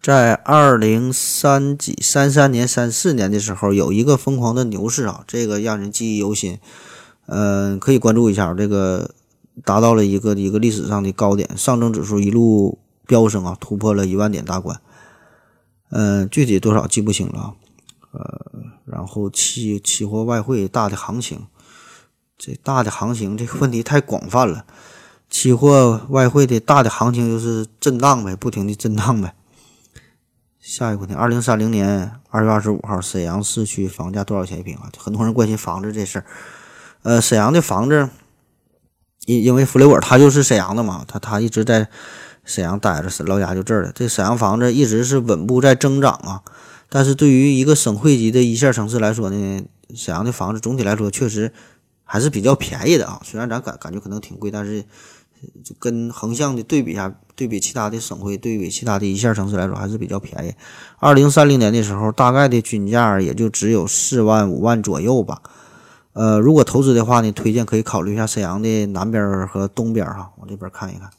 [0.03, 6.59] 在二零三几三三年、三四年的时候，有一个疯狂的牛市啊，这个让人记忆犹新。
[7.25, 9.13] 嗯，可以关注一下，这个
[9.65, 14.79] 达到了一个一个历史上的高点，上证指数一路飙升啊，突破了一万点大关。
[15.89, 17.55] 嗯，具体多少记不清了。
[18.13, 18.41] 呃，
[18.85, 21.47] 然后期期货、外汇大的行情，
[22.37, 24.67] 这大的行情这个问题太广泛了。
[25.31, 29.35] 期货外汇的大的行情就是震荡呗，不停的震荡呗。
[30.59, 34.91] 下一个问题，二零三零年二月二十五号，沈阳市区房价多少钱一平啊？
[34.99, 36.27] 很多人关心房子这事儿。
[37.03, 38.11] 呃，沈阳的房子，
[39.25, 41.89] 因因为弗雷尔他就是沈阳的嘛，他他一直在
[42.45, 43.93] 沈阳待着，老家就这儿了。
[43.95, 46.43] 这沈阳房子一直是稳步在增长啊。
[46.91, 49.65] 但是对于一个省会级的一线城市来说呢，
[49.95, 51.53] 沈阳的房子总体来说确实
[52.05, 53.21] 还是比较便宜的啊。
[53.25, 54.85] 虽然咱感感觉可能挺贵，但是
[55.65, 60.55] 就跟横向的对比下，对比其他的省会，对比其他的一线城市来说，还是比较便宜。
[60.99, 65.43] 二零三零年的时候，大概的均价也就只有四万五万左右吧。
[66.13, 71.11] 呃，如果投资的话呢，推荐可以考虑一下沈阳的南边和东边哈，往这边看一看。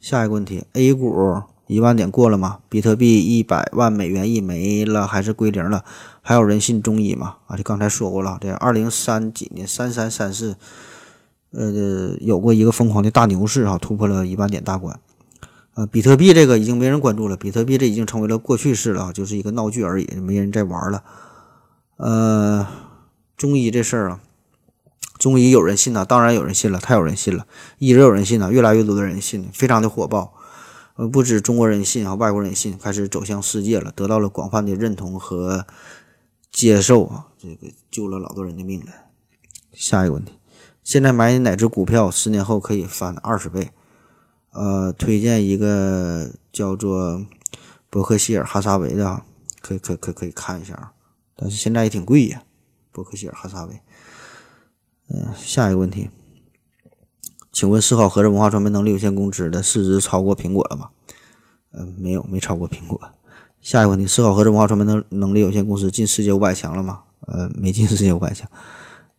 [0.00, 1.42] 下一个问题，A 股。
[1.68, 2.58] 一万点过了吗？
[2.68, 5.84] 比特币一百万美元一没了还是归零了？
[6.20, 7.36] 还有人信中医吗？
[7.46, 10.56] 啊，就刚才说过了，这二零三几年三三三四，
[11.52, 14.98] 呃，有过一个疯狂的大牛市啊，突破了一万点大关。
[15.74, 21.02] 呃，比特币这个已经没人关注了，比特币这已经成为了过去式了，就是一个闹剧而已，没人在玩了。
[21.96, 22.66] 呃，
[23.36, 24.20] 中医这事儿啊，
[25.18, 27.46] 中医有人信呐，当然有人信了，太有人信了，
[27.78, 30.34] 一直有人信呐，越来越多的人信，非常的火爆。
[30.96, 35.66] 呃，不止中国人信啊，外国人信，开始走向世界了，得到了广泛的认同和
[36.50, 38.88] 接受啊，这个救了老多人的命了。
[39.72, 40.32] 下一个问题，
[40.82, 43.70] 现在买哪只股票，十年后可以翻二十倍？
[44.50, 47.24] 呃，推荐一个叫做
[47.88, 49.22] 伯克希尔哈撒韦的，
[49.60, 50.92] 可以可以可以可以看一下啊，
[51.36, 52.42] 但是现在也挺贵呀，
[52.90, 53.80] 伯克希尔哈撒韦。
[55.08, 56.10] 嗯，下一个问题。
[57.52, 60.90] 请问思考合着文化传媒能力有限公司的市值超过苹果了吗？
[61.72, 63.00] 嗯，没有，没超过苹果。
[63.60, 67.02] 下一个问题，思考合着文化传媒能能力有限公司进世界五百强了吗？
[67.26, 68.50] 呃，没进世界五百强。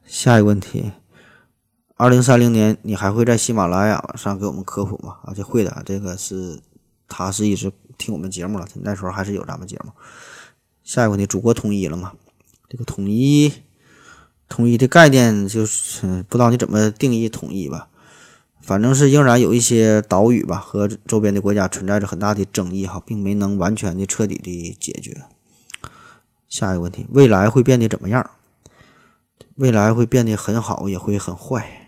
[0.04, 0.91] 下一个问题，
[2.04, 5.20] 二零三零年你还会在喜马拉雅上给我们科普吗？
[5.24, 6.60] 啊，这会的，这个是
[7.08, 9.94] 他是一直听我们节目了，那时候还是有咱们节目。
[10.84, 12.12] 下一个问题，祖国统一了吗？
[12.68, 13.54] 这个统一，
[14.50, 17.88] 统一的概念就是不知道你怎么定义统一吧。
[18.60, 25.22] 反正是仍然有一些岛屿吧，和周边的国家存在着很大的争议哈，并没能完全的彻底的解决。
[26.50, 28.30] 下一个问题，未来会变得怎么样？
[29.56, 31.80] 未来会变得很好，也会很坏。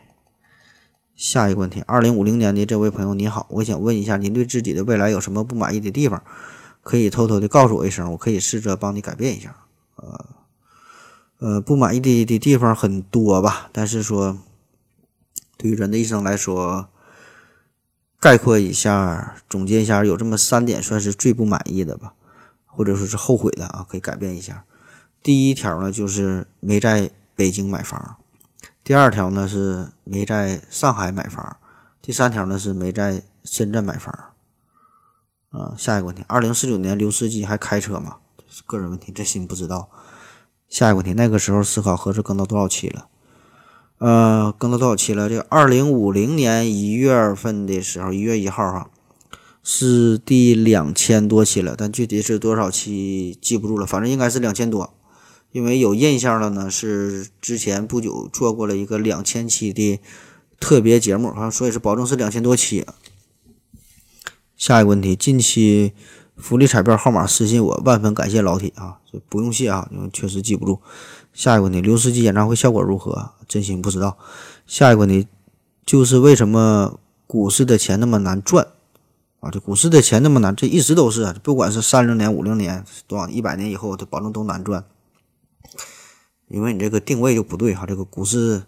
[1.15, 6.21] 下一个问题，二零五零年的这位朋友你好，我想问一下，您对自己的未来有什么不满意的地方？
[6.81, 9.55] 可以偷偷的告诉我一声，我可以试着帮你改变一下。
[9.95, 10.25] 呃，
[11.39, 14.37] 呃，不满意的的地方很多吧，但是说。
[15.57, 16.89] 对于人的一生来说，
[18.19, 22.13] 概括一下、总结一下，有这么三点算是最不满意的吧，
[22.65, 24.65] 或者说是后悔的啊，可以改变一下。
[25.23, 28.17] 第一条呢，就是没在北京买房；
[28.85, 31.57] 第二条呢，是没在上海买房；
[32.03, 34.13] 第三条呢，是没在深圳买房。
[35.49, 38.17] 啊，下一个问题：二零四九年刘司机还开车吗？
[38.67, 39.89] 个人问题，这心不知道。
[40.69, 43.07] 下一个问题：那个时候思考盒子更到多少期了？
[43.97, 45.27] 呃，更到多少期了？
[45.27, 48.91] 这个二零五零年一月份的时候，一月一号哈，
[49.63, 54.93] 是第两千多期了，但具体是多少期记不住了，反正应该是两千多，
[55.55, 60.01] 因为有印象了呢，是之前不久做过了一个两千期的
[60.59, 62.85] 特别节目，好像所以是保证是两千多期。
[64.57, 65.93] 下一个问题，近期
[66.35, 70.81] 福利彩票号码私信我，万分感谢老铁啊，这不用谢啊，因为确实记不住。
[71.31, 73.31] 下一个问题，刘司机演唱会效果如何？
[73.47, 74.17] 真心不知道。
[74.67, 75.25] 下一个问题
[75.85, 78.67] 就是为什么股市的钱那么难赚
[79.39, 79.49] 啊？
[79.49, 84.83] 这股市的钱那么难，这一直都是，不管是三零年、五零年多少一百年以后，它保证都难赚，
[86.47, 87.85] 因为你这个定位就不对哈。
[87.85, 88.63] 这个股市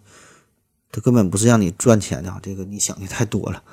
[0.91, 3.63] 它根本不是让你赚钱的，这个你想的太多了。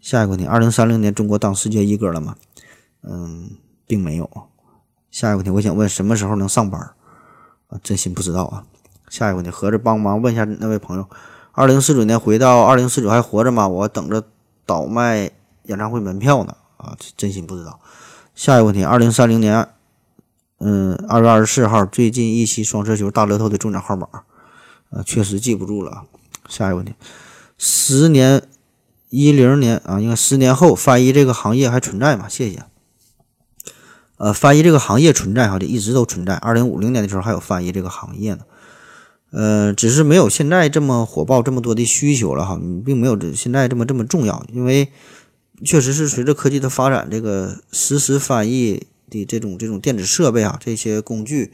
[0.00, 2.36] 下一个问题，二零三零年中国当世界一哥了吗？
[3.02, 3.50] 嗯，
[3.86, 4.28] 并没有。
[5.10, 6.80] 下一个问题，我想问什么时候能上班？
[7.68, 8.64] 啊真心不知道啊！
[9.08, 11.08] 下一个问题，合着帮忙问一下那位朋友，
[11.52, 13.66] 二零四九年回到二零四九还活着吗？
[13.66, 14.22] 我等着
[14.66, 15.30] 倒卖
[15.64, 16.56] 演唱会门票呢！
[16.76, 17.78] 啊，真心不知道。
[18.34, 19.68] 下一个问题，二零三零年，
[20.64, 24.06] 嗯，二月二十四号，最近一期双色球大乐透的中奖号码，
[24.90, 26.04] 啊，确实记不住了。
[26.48, 26.94] 下一个问题，
[27.58, 28.40] 十年
[29.10, 32.28] 一零年啊，应该十年后翻译这个行业还存在吗？
[32.28, 32.62] 谢谢。
[34.18, 36.36] 呃，翻译这个行业存在哈，就一直都存在。
[36.36, 38.42] 二零五零年的时候还有翻译这个行业呢，
[39.32, 44.46] 呃，只是没有现在这么火爆，这么多的需求了哈，并没有这现在这么这么重要。
[44.52, 44.92] 因为
[45.64, 51.52] 确实是随着科技的发展，这个实时翻译的这种这种电子设备啊，这些工具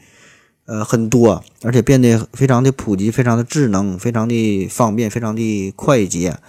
[0.65, 6.39] 呃很多，而且变得非常的普及，非常的智能，非常的方便，非常的快捷。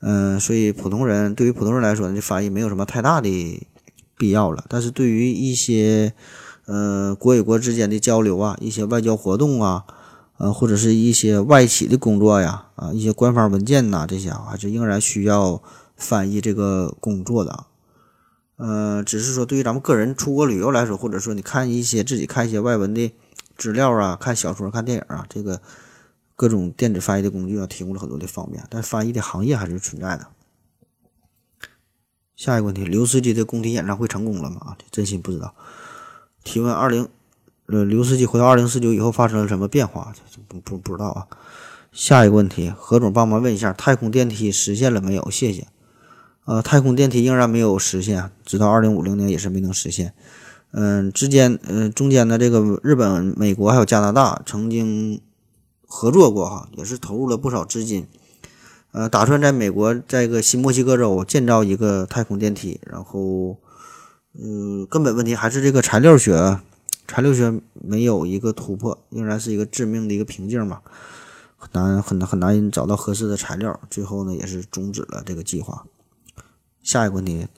[0.00, 3.66] 嗯，所以普通人对于普通人来说，这翻译没有什么太大的。
[4.16, 6.14] 必要了，但是对于一些，
[6.66, 9.82] 呃，国与国之间的交流啊，一些外交活动啊，
[10.38, 15.60] 呃，或者是一些外企的工作呀，啊，一些官方文件呐，这些还是仍然需要
[15.96, 17.64] 翻译这个工作的。
[18.56, 23.12] 呃，只是说对于咱们个人出国旅游来说，或者说你看一些自己看一些外文的
[23.56, 25.60] 资料啊，看小说、看电影啊，这个
[26.36, 28.64] 各种电子翻译的工具啊，提供了很多的方便。
[28.70, 30.28] 但翻译的行业还是存在的。
[32.36, 34.60] 下一个问题，刘司机的工体演唱会成功了吗？
[34.60, 35.54] 啊，真心不知道。
[36.44, 37.08] 提问：二零，
[37.66, 40.12] 呃，刘司机回到二零四九以后发生了什么变化？
[40.46, 41.26] 不不不知道啊。
[41.90, 45.30] 下一个问题，何总帮忙问一下，太空电梯实现了没有？
[45.30, 45.66] 谢谢。
[46.44, 50.12] 呃，太空电梯仍然没有实现，直到二零五零年也是没能实现。
[50.72, 55.20] 嗯，之间，嗯，中间的这个日本、美国还有加拿大曾经
[55.86, 58.06] 合作过哈，也是投入了不少资金，
[58.90, 63.56] 呃，打算在美国在一个新墨西哥州建造一个太空电梯，然后，
[64.36, 66.58] 嗯，根本问题还是这个材料学，
[67.06, 70.80] 材料学没有一个突破，仍然是一个致命的一个瓶颈嘛，
[71.56, 75.86] 很难很难很难找到合适的材料，最后呢也是终止了这个计划。
[76.84, 77.48] 下一个问题，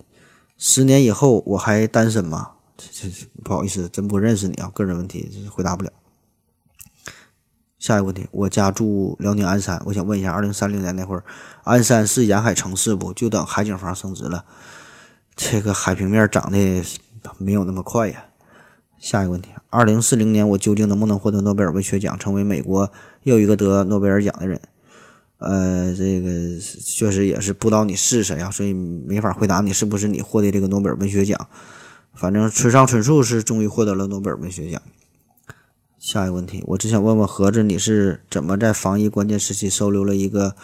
[0.57, 2.53] 十年以后我还单身吗？
[2.79, 5.93] 这这不好意思，真不认识你啊，个人问题回答不了。
[7.79, 11.25] 下一个问题，我家住辽宁鞍山，我想问一下，二零三零年那会儿，
[11.65, 13.13] 鞍山是沿海城市不？
[13.13, 14.45] 就等海景房升值了，
[15.35, 16.85] 这个海平面涨的
[17.39, 18.27] 没有那么快呀。
[18.99, 22.91] 下一个问题，二零四零年我究竟能不能获得诺贝尔文学奖，成为美国
[23.25, 24.61] 又一个得诺贝尔奖的人？
[25.39, 31.49] 呃，这个确实也是不知道你是谁啊，所以没法回答你是不是你获得这个诺贝尔文学奖。
[32.15, 34.81] 反正村上春树是终于获得了诺贝尔文学奖。
[35.99, 40.57] 下一个问题，我只想问问盒子，你是怎么在防疫关键时期收留了一个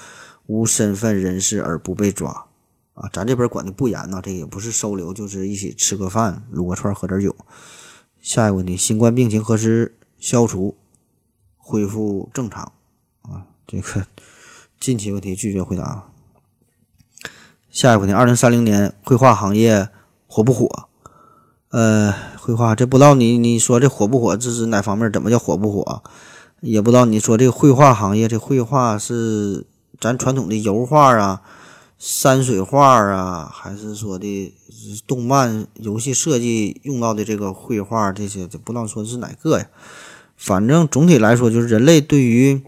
[0.46, 2.46] 无身份人士而不被抓？
[2.94, 7.36] 啊，咱这边管的不严呐，这也不是收留，就是一起吃个饭、撸个串、喝点酒。
[8.20, 10.76] 下一个问题，新冠病情何时消除、
[11.58, 12.72] 恢复正常？
[13.22, 14.06] 啊，这个。
[14.82, 16.08] 近期问题拒绝回答。
[17.70, 19.88] 下一个问题：二零三零年绘画行业
[20.26, 20.88] 火不火？
[21.68, 25.12] 呃，绘画这不知道你你说这火不火，这是哪方面？
[25.12, 26.02] 怎么叫火不火？
[26.62, 29.68] 也不知道你说这个绘画行业，这绘画是
[30.00, 31.42] 咱传统的油画啊、
[31.96, 34.52] 山水画啊，还是说的
[35.06, 38.10] 动漫、游戏设计用到的这个绘画？
[38.10, 39.66] 这些这不知道说的是哪个呀？
[40.36, 42.60] 反正总体来说，就是人类对于。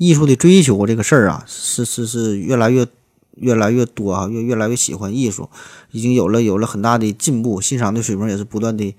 [0.00, 2.88] 艺术的追求这个事儿啊，是是是越来越
[3.32, 5.50] 越来越多啊，越越来越喜欢艺术，
[5.90, 8.96] 已经有了有了很大的进步，欣赏的水平也是不断的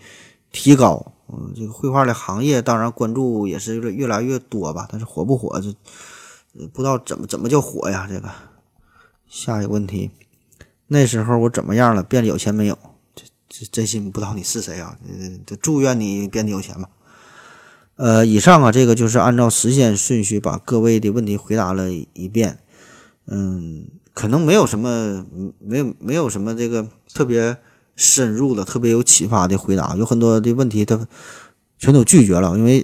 [0.52, 1.12] 提高。
[1.28, 5.74] 嗯，这个绘画的行业当然关注也是越越来越多吧，但是火不火这
[6.68, 8.06] 不知道怎么怎么叫火呀？
[8.08, 8.30] 这个
[9.28, 10.12] 下一个问题，
[10.86, 12.04] 那时候我怎么样了？
[12.04, 12.78] 变得有钱没有？
[13.16, 14.96] 这这真心不知道你是谁啊？
[15.48, 16.88] 这祝愿你变得有钱吧。
[18.02, 22.58] 呃，以上啊，这个就是按照时间顺序把各位的问题回答了一遍。
[23.28, 23.86] 嗯，
[24.16, 25.24] 可能没有什么，
[25.60, 27.58] 没有没有什么这个特别
[27.96, 29.96] 深入的、特别有启发的回答。
[29.96, 31.08] 有很多的问题他
[31.78, 32.84] 全都拒绝了，因为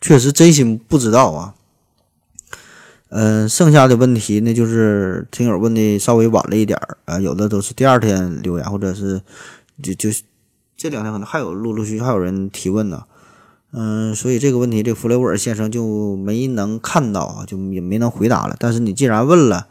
[0.00, 1.54] 确实真心不知道啊。
[3.10, 9.20] 嗯，剩下的问题呢，就是听友问的稍微晚了一点儿啊，有的都是第二天留言，或者是
[9.82, 10.08] 就就
[10.74, 13.04] 这两天可能还有陆陆续续还有人提问呢。
[13.76, 18.54] 嗯，所以这个问题，这弗雷沃尔先生就没能看到啊，就也没能回答了。
[18.60, 19.66] 但是你既然问了，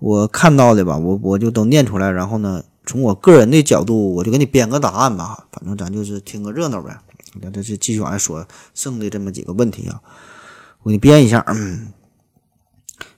[0.00, 2.10] 我看到的吧，我我就都念出来。
[2.10, 5.46] 然后呢，从我个人的角度，我就给你编个答案吧。
[5.52, 6.98] 反正咱就是听个热闹呗。
[7.40, 10.00] 那这是继续往下说剩的这么几个问题啊，
[10.82, 11.44] 我给你编一下。
[11.46, 11.92] 嗯，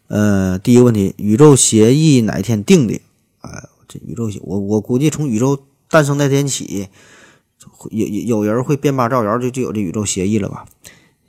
[0.08, 3.00] 呃，第一个问题，宇宙协议哪一天定的？
[3.40, 5.58] 哎，这宇宙协，我我估计从宇宙
[5.88, 6.88] 诞生那天起。
[7.90, 10.64] 有有有人会编码造谣，就就有这宇宙协议了吧？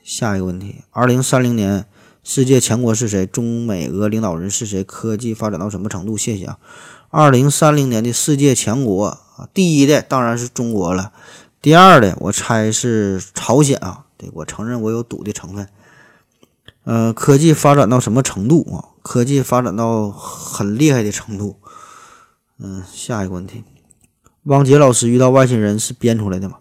[0.03, 1.85] 下一个问题：二零三零年
[2.23, 3.25] 世界强国是谁？
[3.25, 4.83] 中美俄领导人是谁？
[4.83, 6.17] 科技发展到什么程度？
[6.17, 6.57] 谢谢啊！
[7.09, 11.11] 二零三零年的世界强国啊，第一的当然是中国了，
[11.61, 14.05] 第二的我猜是朝鲜啊。
[14.17, 15.67] 对我承认我有赌的成分。
[16.83, 18.97] 呃，科技发展到什么程度啊？
[19.01, 21.55] 科技发展到很厉害的程度。
[22.57, 23.63] 嗯，下一个问题。
[24.43, 26.57] 汪杰老师遇到外星人是编出来的吗？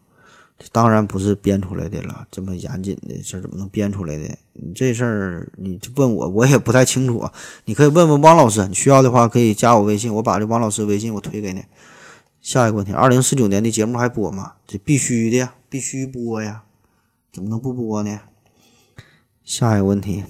[0.72, 4.36] 当然不是编出来的了，这么严谨的事怎么能编出来的？
[4.54, 7.32] 你这事儿你问我，我也不太清楚啊。
[7.64, 11.64] 你可以问问汪老师，你需要的话可以加我微信，我把这汪老师微信我推给你。
[12.40, 14.54] 下一个问题：二零四九年的节目还播吗？
[14.66, 16.64] 这必须的，必须播呀，
[17.32, 18.20] 怎么能不播呢？
[19.44, 20.24] 下一个问题：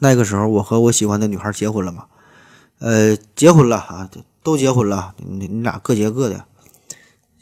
[0.00, 2.06] 那个时候我和我喜欢的女孩结婚了吗？
[2.80, 4.10] 呃，结婚了啊，
[4.42, 6.44] 都结婚了，你你俩各结各的。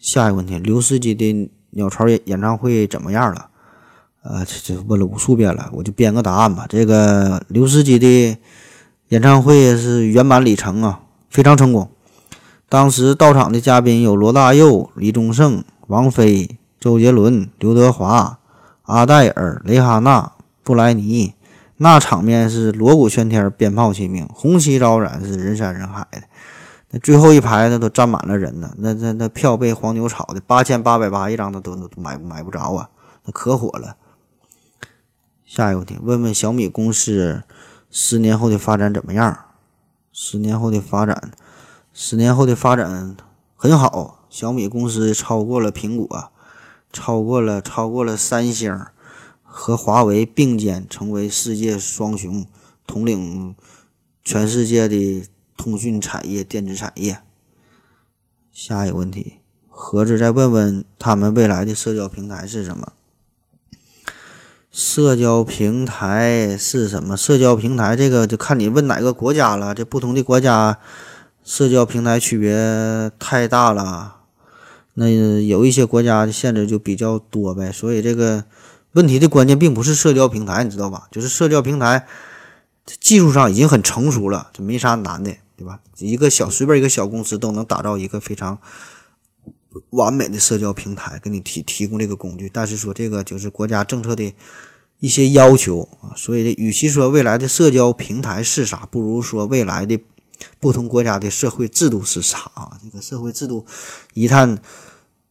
[0.01, 3.49] 下一个问题，刘司机的鸟巢演演唱会怎么样了？
[4.23, 6.67] 呃，这这问了无数遍了，我就编个答案吧。
[6.69, 8.37] 这个刘司机的
[9.09, 11.91] 演唱会是圆满里程啊，非常成功。
[12.69, 18.39] 当时到场的嘉宾有罗大佑、李宗盛、王菲、周杰伦、刘德华、
[18.83, 20.33] 阿黛尔、蕾哈娜、
[20.63, 21.35] 布莱尼，
[21.79, 26.23] 那场面是锣鼓喧天，鞭炮齐鸣，红旗招展，是人山人海的。
[26.91, 32.89] 那最后一排那都站满了人呢，那那那票被黄牛炒的，八千八百八一张，都都都买买不着啊，
[33.25, 33.97] 那可火了。
[35.45, 37.43] 下一个问题，问问小米公司
[37.91, 39.39] 十年后的发展怎么样？
[40.13, 41.31] 十年后的发展。
[41.93, 43.17] 十年后的发展
[43.57, 46.31] 很好，小米公司超过了苹果，
[46.93, 48.79] 超过了超过了三星，
[49.43, 52.47] 和华为并肩成为世界双雄，
[52.87, 53.57] 统领
[54.23, 55.25] 全世界的
[55.59, 57.19] 通讯产业、电子产业。
[58.51, 62.93] 下一个问题，盒子再问问他们未来的社交平台是什么？
[64.73, 67.17] 社交平台是什么？
[67.17, 70.79] 社交平台这个就看你问哪个国家了，这不同的国家。
[71.45, 74.17] 社交平台区别太大了，
[74.93, 78.45] 那有一些国家的限制就比较多呗，所以这个
[78.93, 81.09] 问题的关键并不是社交平台，你知道吧？
[81.11, 82.07] 就是社交平台
[83.01, 85.81] 技术上已经很成熟了，就没啥难的，对吧？
[85.99, 88.59] 一个小随便一个小公司都能打造一个非常
[89.91, 92.49] 完美的社交平台，给你提提供这个工具。
[92.51, 94.33] 但是说这个就是国家政策的
[95.01, 100.01] 一些要求啊，所以与其说未来的社交平台是啥，不如说未来的。
[100.61, 102.79] 不同国家的社会制度是啥啊？
[102.81, 103.67] 这个社会制度
[104.15, 104.57] 一旦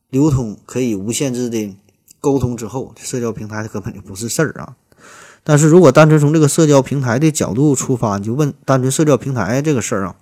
[0.09, 1.73] 流通，可以无限制的
[2.19, 4.75] 沟通之后，社交平台根本就不是事儿啊。
[5.47, 10.15] 但是如果单纯从这个社交平台的角度出发，你就问单纯社交平台这个事儿啊，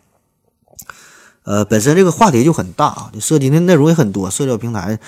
[1.41, 4.29] 呃，本身这个话题就很大啊，就涉及的内容也很多。
[4.29, 4.99] 社交平台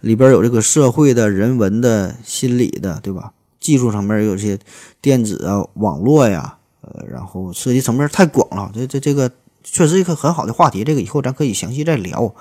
[0.00, 3.32] 里边有这个社会的、人文的、心理的，对吧？
[3.60, 4.58] 技术上面有些
[5.02, 6.56] 电子啊、网络呀。
[6.80, 9.30] 呃，然后涉及层面太广了，这这这个
[9.62, 12.34] 确实一个很好的话题，这个以后咱可以详细再聊。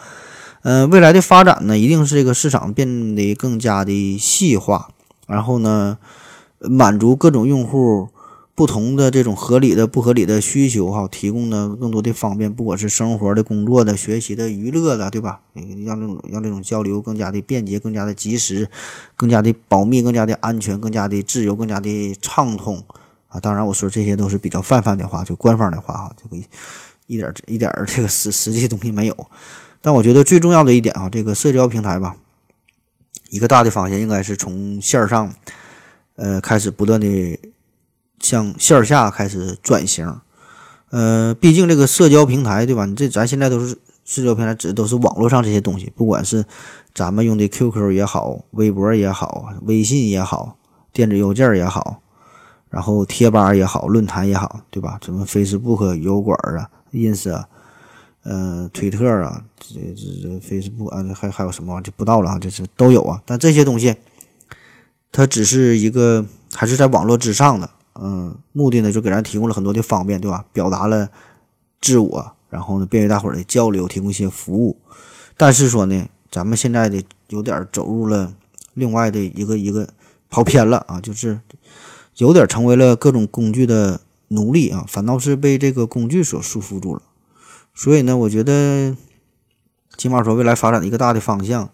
[0.62, 4.88] 呃，未来的发展呢，一定是这个市场变得更加的细化，
[5.28, 5.98] 然后呢，
[6.70, 8.09] 满足各种用户
[8.53, 15.41] 不同的这种合理的、不合理的需求哈，提供呢更多的方便，不管是生活的、工作的、学习的、娱乐的，对吧？
[15.86, 18.70] 让这种让这种交流更加的便捷、更加的及时、
[19.18, 22.82] 更加的保密、更加的安全、更加的自由、更加的畅通。
[23.28, 26.41] 啊，当然，我说这些都是比较泛泛的话，就官方的话哈，这个
[27.07, 29.28] 一点一点这个实实际东西没有。
[29.82, 32.16] 但我觉得最重要的一点啊，这个社交平台吧，
[33.30, 35.34] 一个大的方向应该是从线上，
[36.16, 37.39] 呃，开始不断的
[38.20, 40.20] 向线下开始转型。
[40.89, 42.86] 呃，毕竟这个社交平台对吧？
[42.86, 46.45] 你这咱现在都是社交平台，指的都是网络上这些东西，不管是
[46.93, 50.57] 咱们用的 QQ 也好，微博也好，微信也好，
[50.93, 52.01] 电子邮件也好。
[52.70, 54.99] 然后贴吧也好，论坛也好，对吧？
[55.01, 57.47] 什么 Facebook 油管啊、Ins 啊、
[58.24, 63.22] 呃、推特啊，这这这 Facebook 啊，还还有什么就不到了啊，这是都有啊。
[63.26, 63.95] 但这些东西，
[65.16, 70.43] 它只是一个还是在网络之上的，嗯，目的呢就给咱提供了很多的方便，对吧？
[70.51, 71.09] 表达了
[71.80, 74.78] 自我，然后呢便于大伙儿的交流，提供一些服务。
[75.38, 78.34] 但是说呢，咱们现在的有点走入了
[78.74, 79.88] 另外的一个一个
[80.30, 81.39] 跑偏了啊，就是。
[82.18, 83.99] 有点成为了各种工具的
[84.30, 87.01] 奴隶啊，反倒是被这个工具所束缚住了。
[87.74, 88.95] 所以呢，我觉得，
[89.97, 91.70] 起码说未来发展的一个大的方向，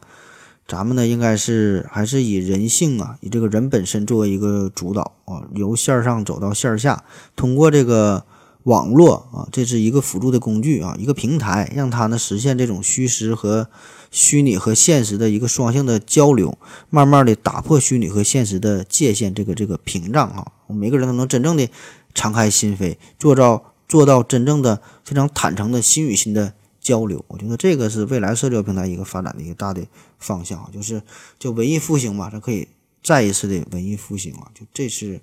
[0.67, 7.03] 咱们呢应该是还是以人性啊，以这个人本身作为一个主导啊，由线上走到线下，
[7.35, 8.25] 通过这个
[8.63, 13.67] 网络啊，这是一个辅助的工具啊，一个平台，让它呢实现这种虚实和。
[14.13, 16.57] 虚拟和现实的一个双向的交流，
[16.89, 21.69] 慢慢的打破虚拟和现实的界限，这个这个屏障啊，每个人都能真正的
[22.13, 26.51] 敞开心扉，做到做到真正的非常坦诚的心与心的
[26.81, 27.23] 交流。
[27.29, 29.81] 我觉得这个是未来社交平台一个发展的一个大的
[30.19, 31.01] 方向，就是
[31.39, 32.67] 就文艺复兴嘛，它可以
[33.01, 35.21] 再一次的文艺复兴啊，就这是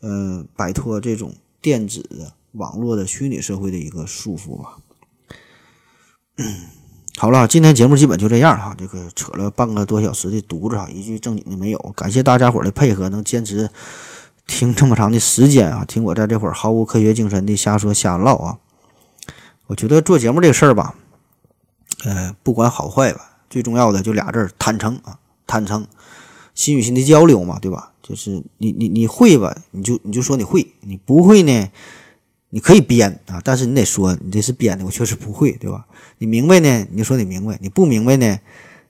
[0.00, 4.76] 呃摆脱这种电子的网络的虚拟社会的一个束缚吧。
[7.16, 11.78] 好了，今天节目基本就这样哈，这个扯了半个多小时的犊子哈，一句正经的没有。
[11.96, 13.68] 感谢大家伙的配合，能坚持
[14.46, 18.58] 听这么长的时间啊，听我在这会儿毫无科学精神的瞎说瞎唠啊。
[19.68, 20.94] 我觉得做节目这个事儿吧，
[22.04, 25.86] 呃，不管好坏吧，最重要的就俩字儿：坦诚啊，坦诚，
[26.54, 27.92] 心与心的交流嘛，对吧？
[28.02, 31.68] 就是你你你会吧，你就你就说你会，你不会呢？
[32.48, 35.86] 你可以编啊，但是你得说你这是编的，我确实不会，对吧？
[36.16, 38.38] 你明白呢，你就说你明白；你不明白呢，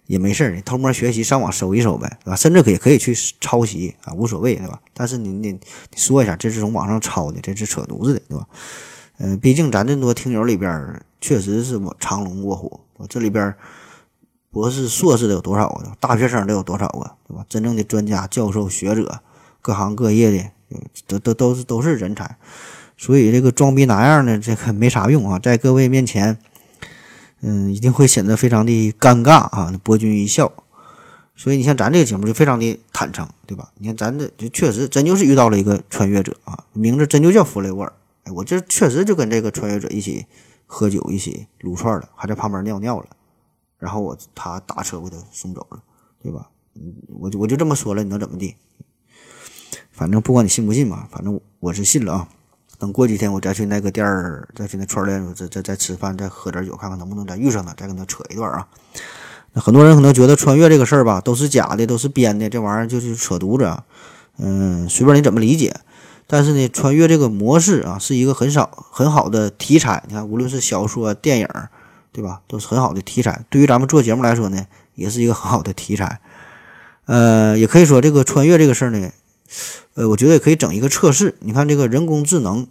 [0.06, 2.36] 也没事儿，你偷摸学习，上网搜一搜呗，对吧？
[2.36, 4.80] 甚至可以可以去抄袭啊，无所谓，对吧？
[4.94, 5.60] 但是你你你
[5.96, 8.46] 说一下，这是从网上抄的，这是扯犊子的，对吧？
[9.18, 12.80] 嗯，毕竟咱这么多听友里边，确实是我藏龙卧虎。
[13.08, 13.54] 这里边
[14.50, 15.92] 博士、硕士的有多少个？
[16.00, 17.10] 大学生的有多少个？
[17.26, 17.44] 对吧？
[17.48, 19.20] 真正的专家、教授、学者，
[19.60, 20.50] 各行各业的，
[21.06, 22.36] 都都都是都是人才。
[22.96, 24.38] 所以这个装逼哪样呢？
[24.38, 26.38] 这个没啥用啊，在各位面前，
[27.40, 30.52] 嗯，一定会显得非常的尴尬啊，博君一笑。
[31.36, 33.70] 所以你像咱这个节目就非常的坦诚，对吧？
[33.78, 37.92] 你看咱这就确实真就是遇到了一个穿越者啊，名字真就叫弗雷沃尔。
[38.30, 40.26] 我这确实就跟这个穿越者一起
[40.66, 43.06] 喝酒，一起撸串了，还在旁边尿尿了，
[43.78, 45.82] 然后我他打车给他送走了，
[46.22, 46.50] 对吧？
[46.74, 48.56] 嗯，我就我就这么说了，你能怎么地？
[49.90, 52.28] 反正不管你信不信吧，反正我是信了啊。
[52.78, 58.68] 等过几天我再去那个店儿，再去那串店，再再再吃饭，再喝点酒，看看能不能再遇上他，再跟他扯一段啊。
[59.54, 63.82] 很多人可能觉得穿越这个事儿吧，都是假的，都是编的，这玩意儿就是扯犊子。
[64.36, 65.74] 嗯，随便你怎么理解。
[66.28, 70.04] 但是呢，穿越这个模式啊，是一个很少很好的题材。
[70.06, 71.48] 你看，无论是小说、电影，
[72.12, 73.44] 对吧，都是很好的题材。
[73.50, 76.20] 对于咱们做节目来说呢，也是一个很好的题材。
[77.06, 79.10] 呃，也可以说这个穿越这个事儿呢，
[79.94, 81.36] 呃，我觉得也可以整一个测试。
[81.40, 82.66] 你看这个人工智能，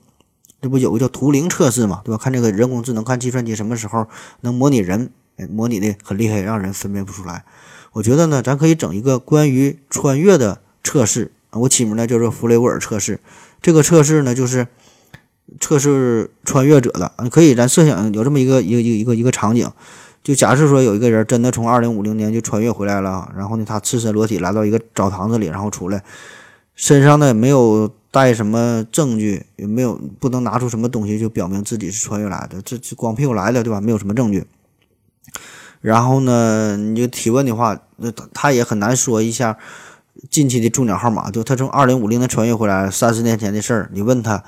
[0.61, 2.17] 这不有个叫图灵测试嘛，对吧？
[2.23, 4.07] 看这个人工智能，看计算机什么时候
[4.41, 5.11] 能模拟人。
[5.51, 7.45] 模拟的很厉害，让人分辨不出来。
[7.91, 13.19] 我觉得呢，咱可以整一个关于穿越的测试我起名呢叫做弗雷沃尔测试。
[13.61, 14.67] 这个测试呢，就是
[15.59, 17.11] 测试穿越者的。
[17.31, 19.69] 可以，咱设想有这么一个一个一个一个一个场景，
[20.23, 26.03] 就假设说有一个人真的从二零五零年就穿越回来了，然后呢，他赤身裸体来到一个澡堂子里，然后出来，
[26.75, 33.81] 身上呢没有带什么证据，也没有不能拿出什么东西就表明自己是穿越来的，这这光屁股来的，对吧？
[33.81, 34.45] 没有什么证据。
[35.81, 39.57] 然后呢，你就提问的话，那他也很难说一下
[40.30, 41.30] 近期的中奖号码。
[41.32, 44.43] 就他从二零五零年穿越回来，三十年前的事儿，你问他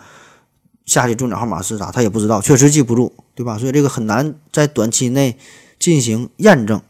[0.86, 3.58] 下期中奖号码是啥，他也不知道，确实记不住，对吧？
[3.58, 5.38] 所以这个很难在短期内
[5.78, 6.82] 进行验证。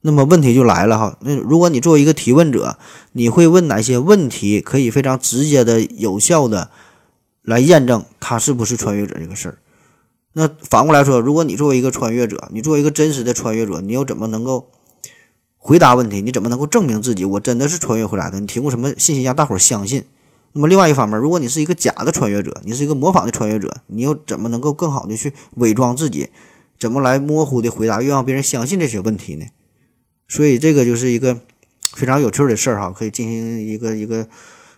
[0.00, 2.78] 那么问题就来了哈，那如果你作为一个提问者，
[3.12, 6.70] 你会问哪些问题，可以非常直接的、有效的
[7.42, 9.58] 来验证他是不是穿越者这个事儿？
[10.34, 14.70] 那反过来说，如果你作为一个穿越者，你作为一个真实的穿越者，你又怎么能够
[15.68, 16.22] 回答问题？
[16.22, 18.40] 你怎么能够证明自己我真的是穿越回来的？
[18.40, 20.02] 你提供什么信息让大伙儿相信？
[20.54, 26.30] 那么另外一方面，如果你是一个假的穿越者，你是一个模仿的穿越者，你又怎么能够更好的去伪装自己？
[26.78, 29.44] 怎么来模糊的回答，又让别人相信这些问题呢？
[30.26, 31.38] 所以这个就是一个
[31.92, 34.26] 非常有趣的事儿哈，可以进行一个一个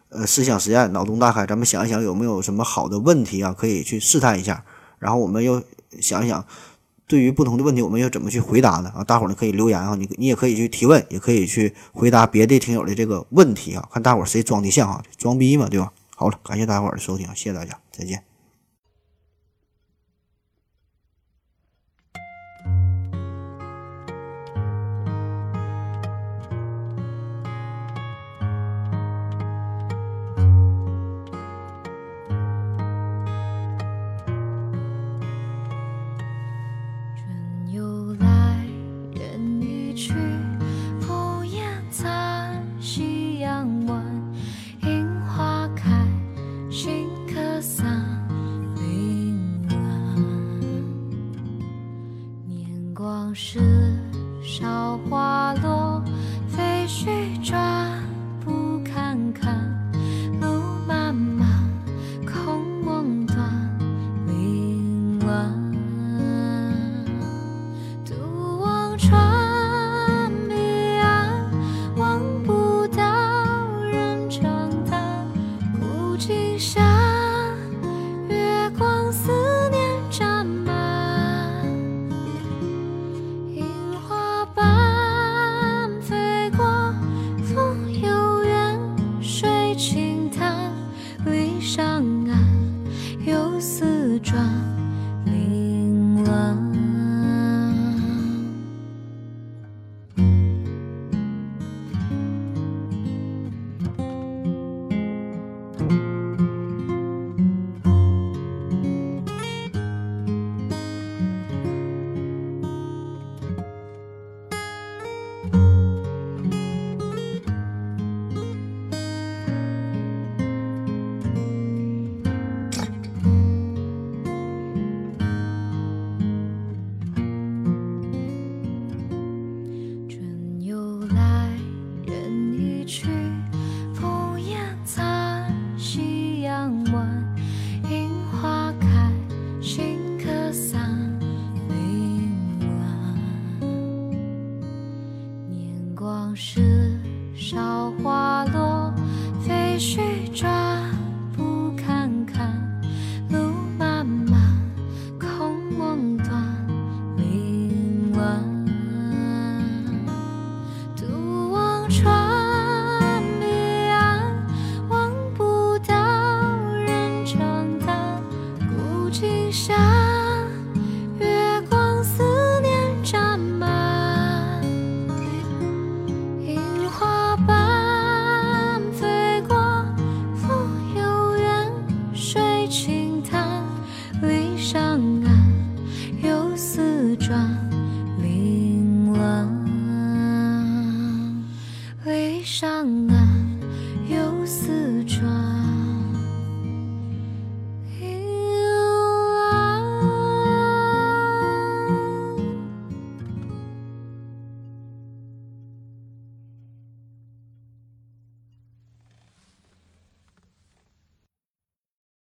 [0.08, 4.64] 呃思想实验，脑洞大开，咱们想一想有没有什么好的问题啊，可以去试探一下。
[4.98, 5.62] 然后我们又
[6.00, 6.44] 想一想，
[7.10, 8.92] 对于不同的问题，我们要怎么去回答呢？
[8.94, 15.92] 啊，大伙儿呢可以留言啊，你你也可以去提问，也可以去回答别的听友的这个问题啊，看大伙儿谁装的像啊，装逼嘛，对吧？
[16.14, 18.29] 好了，感谢大伙儿的收听，谢谢大家，再见。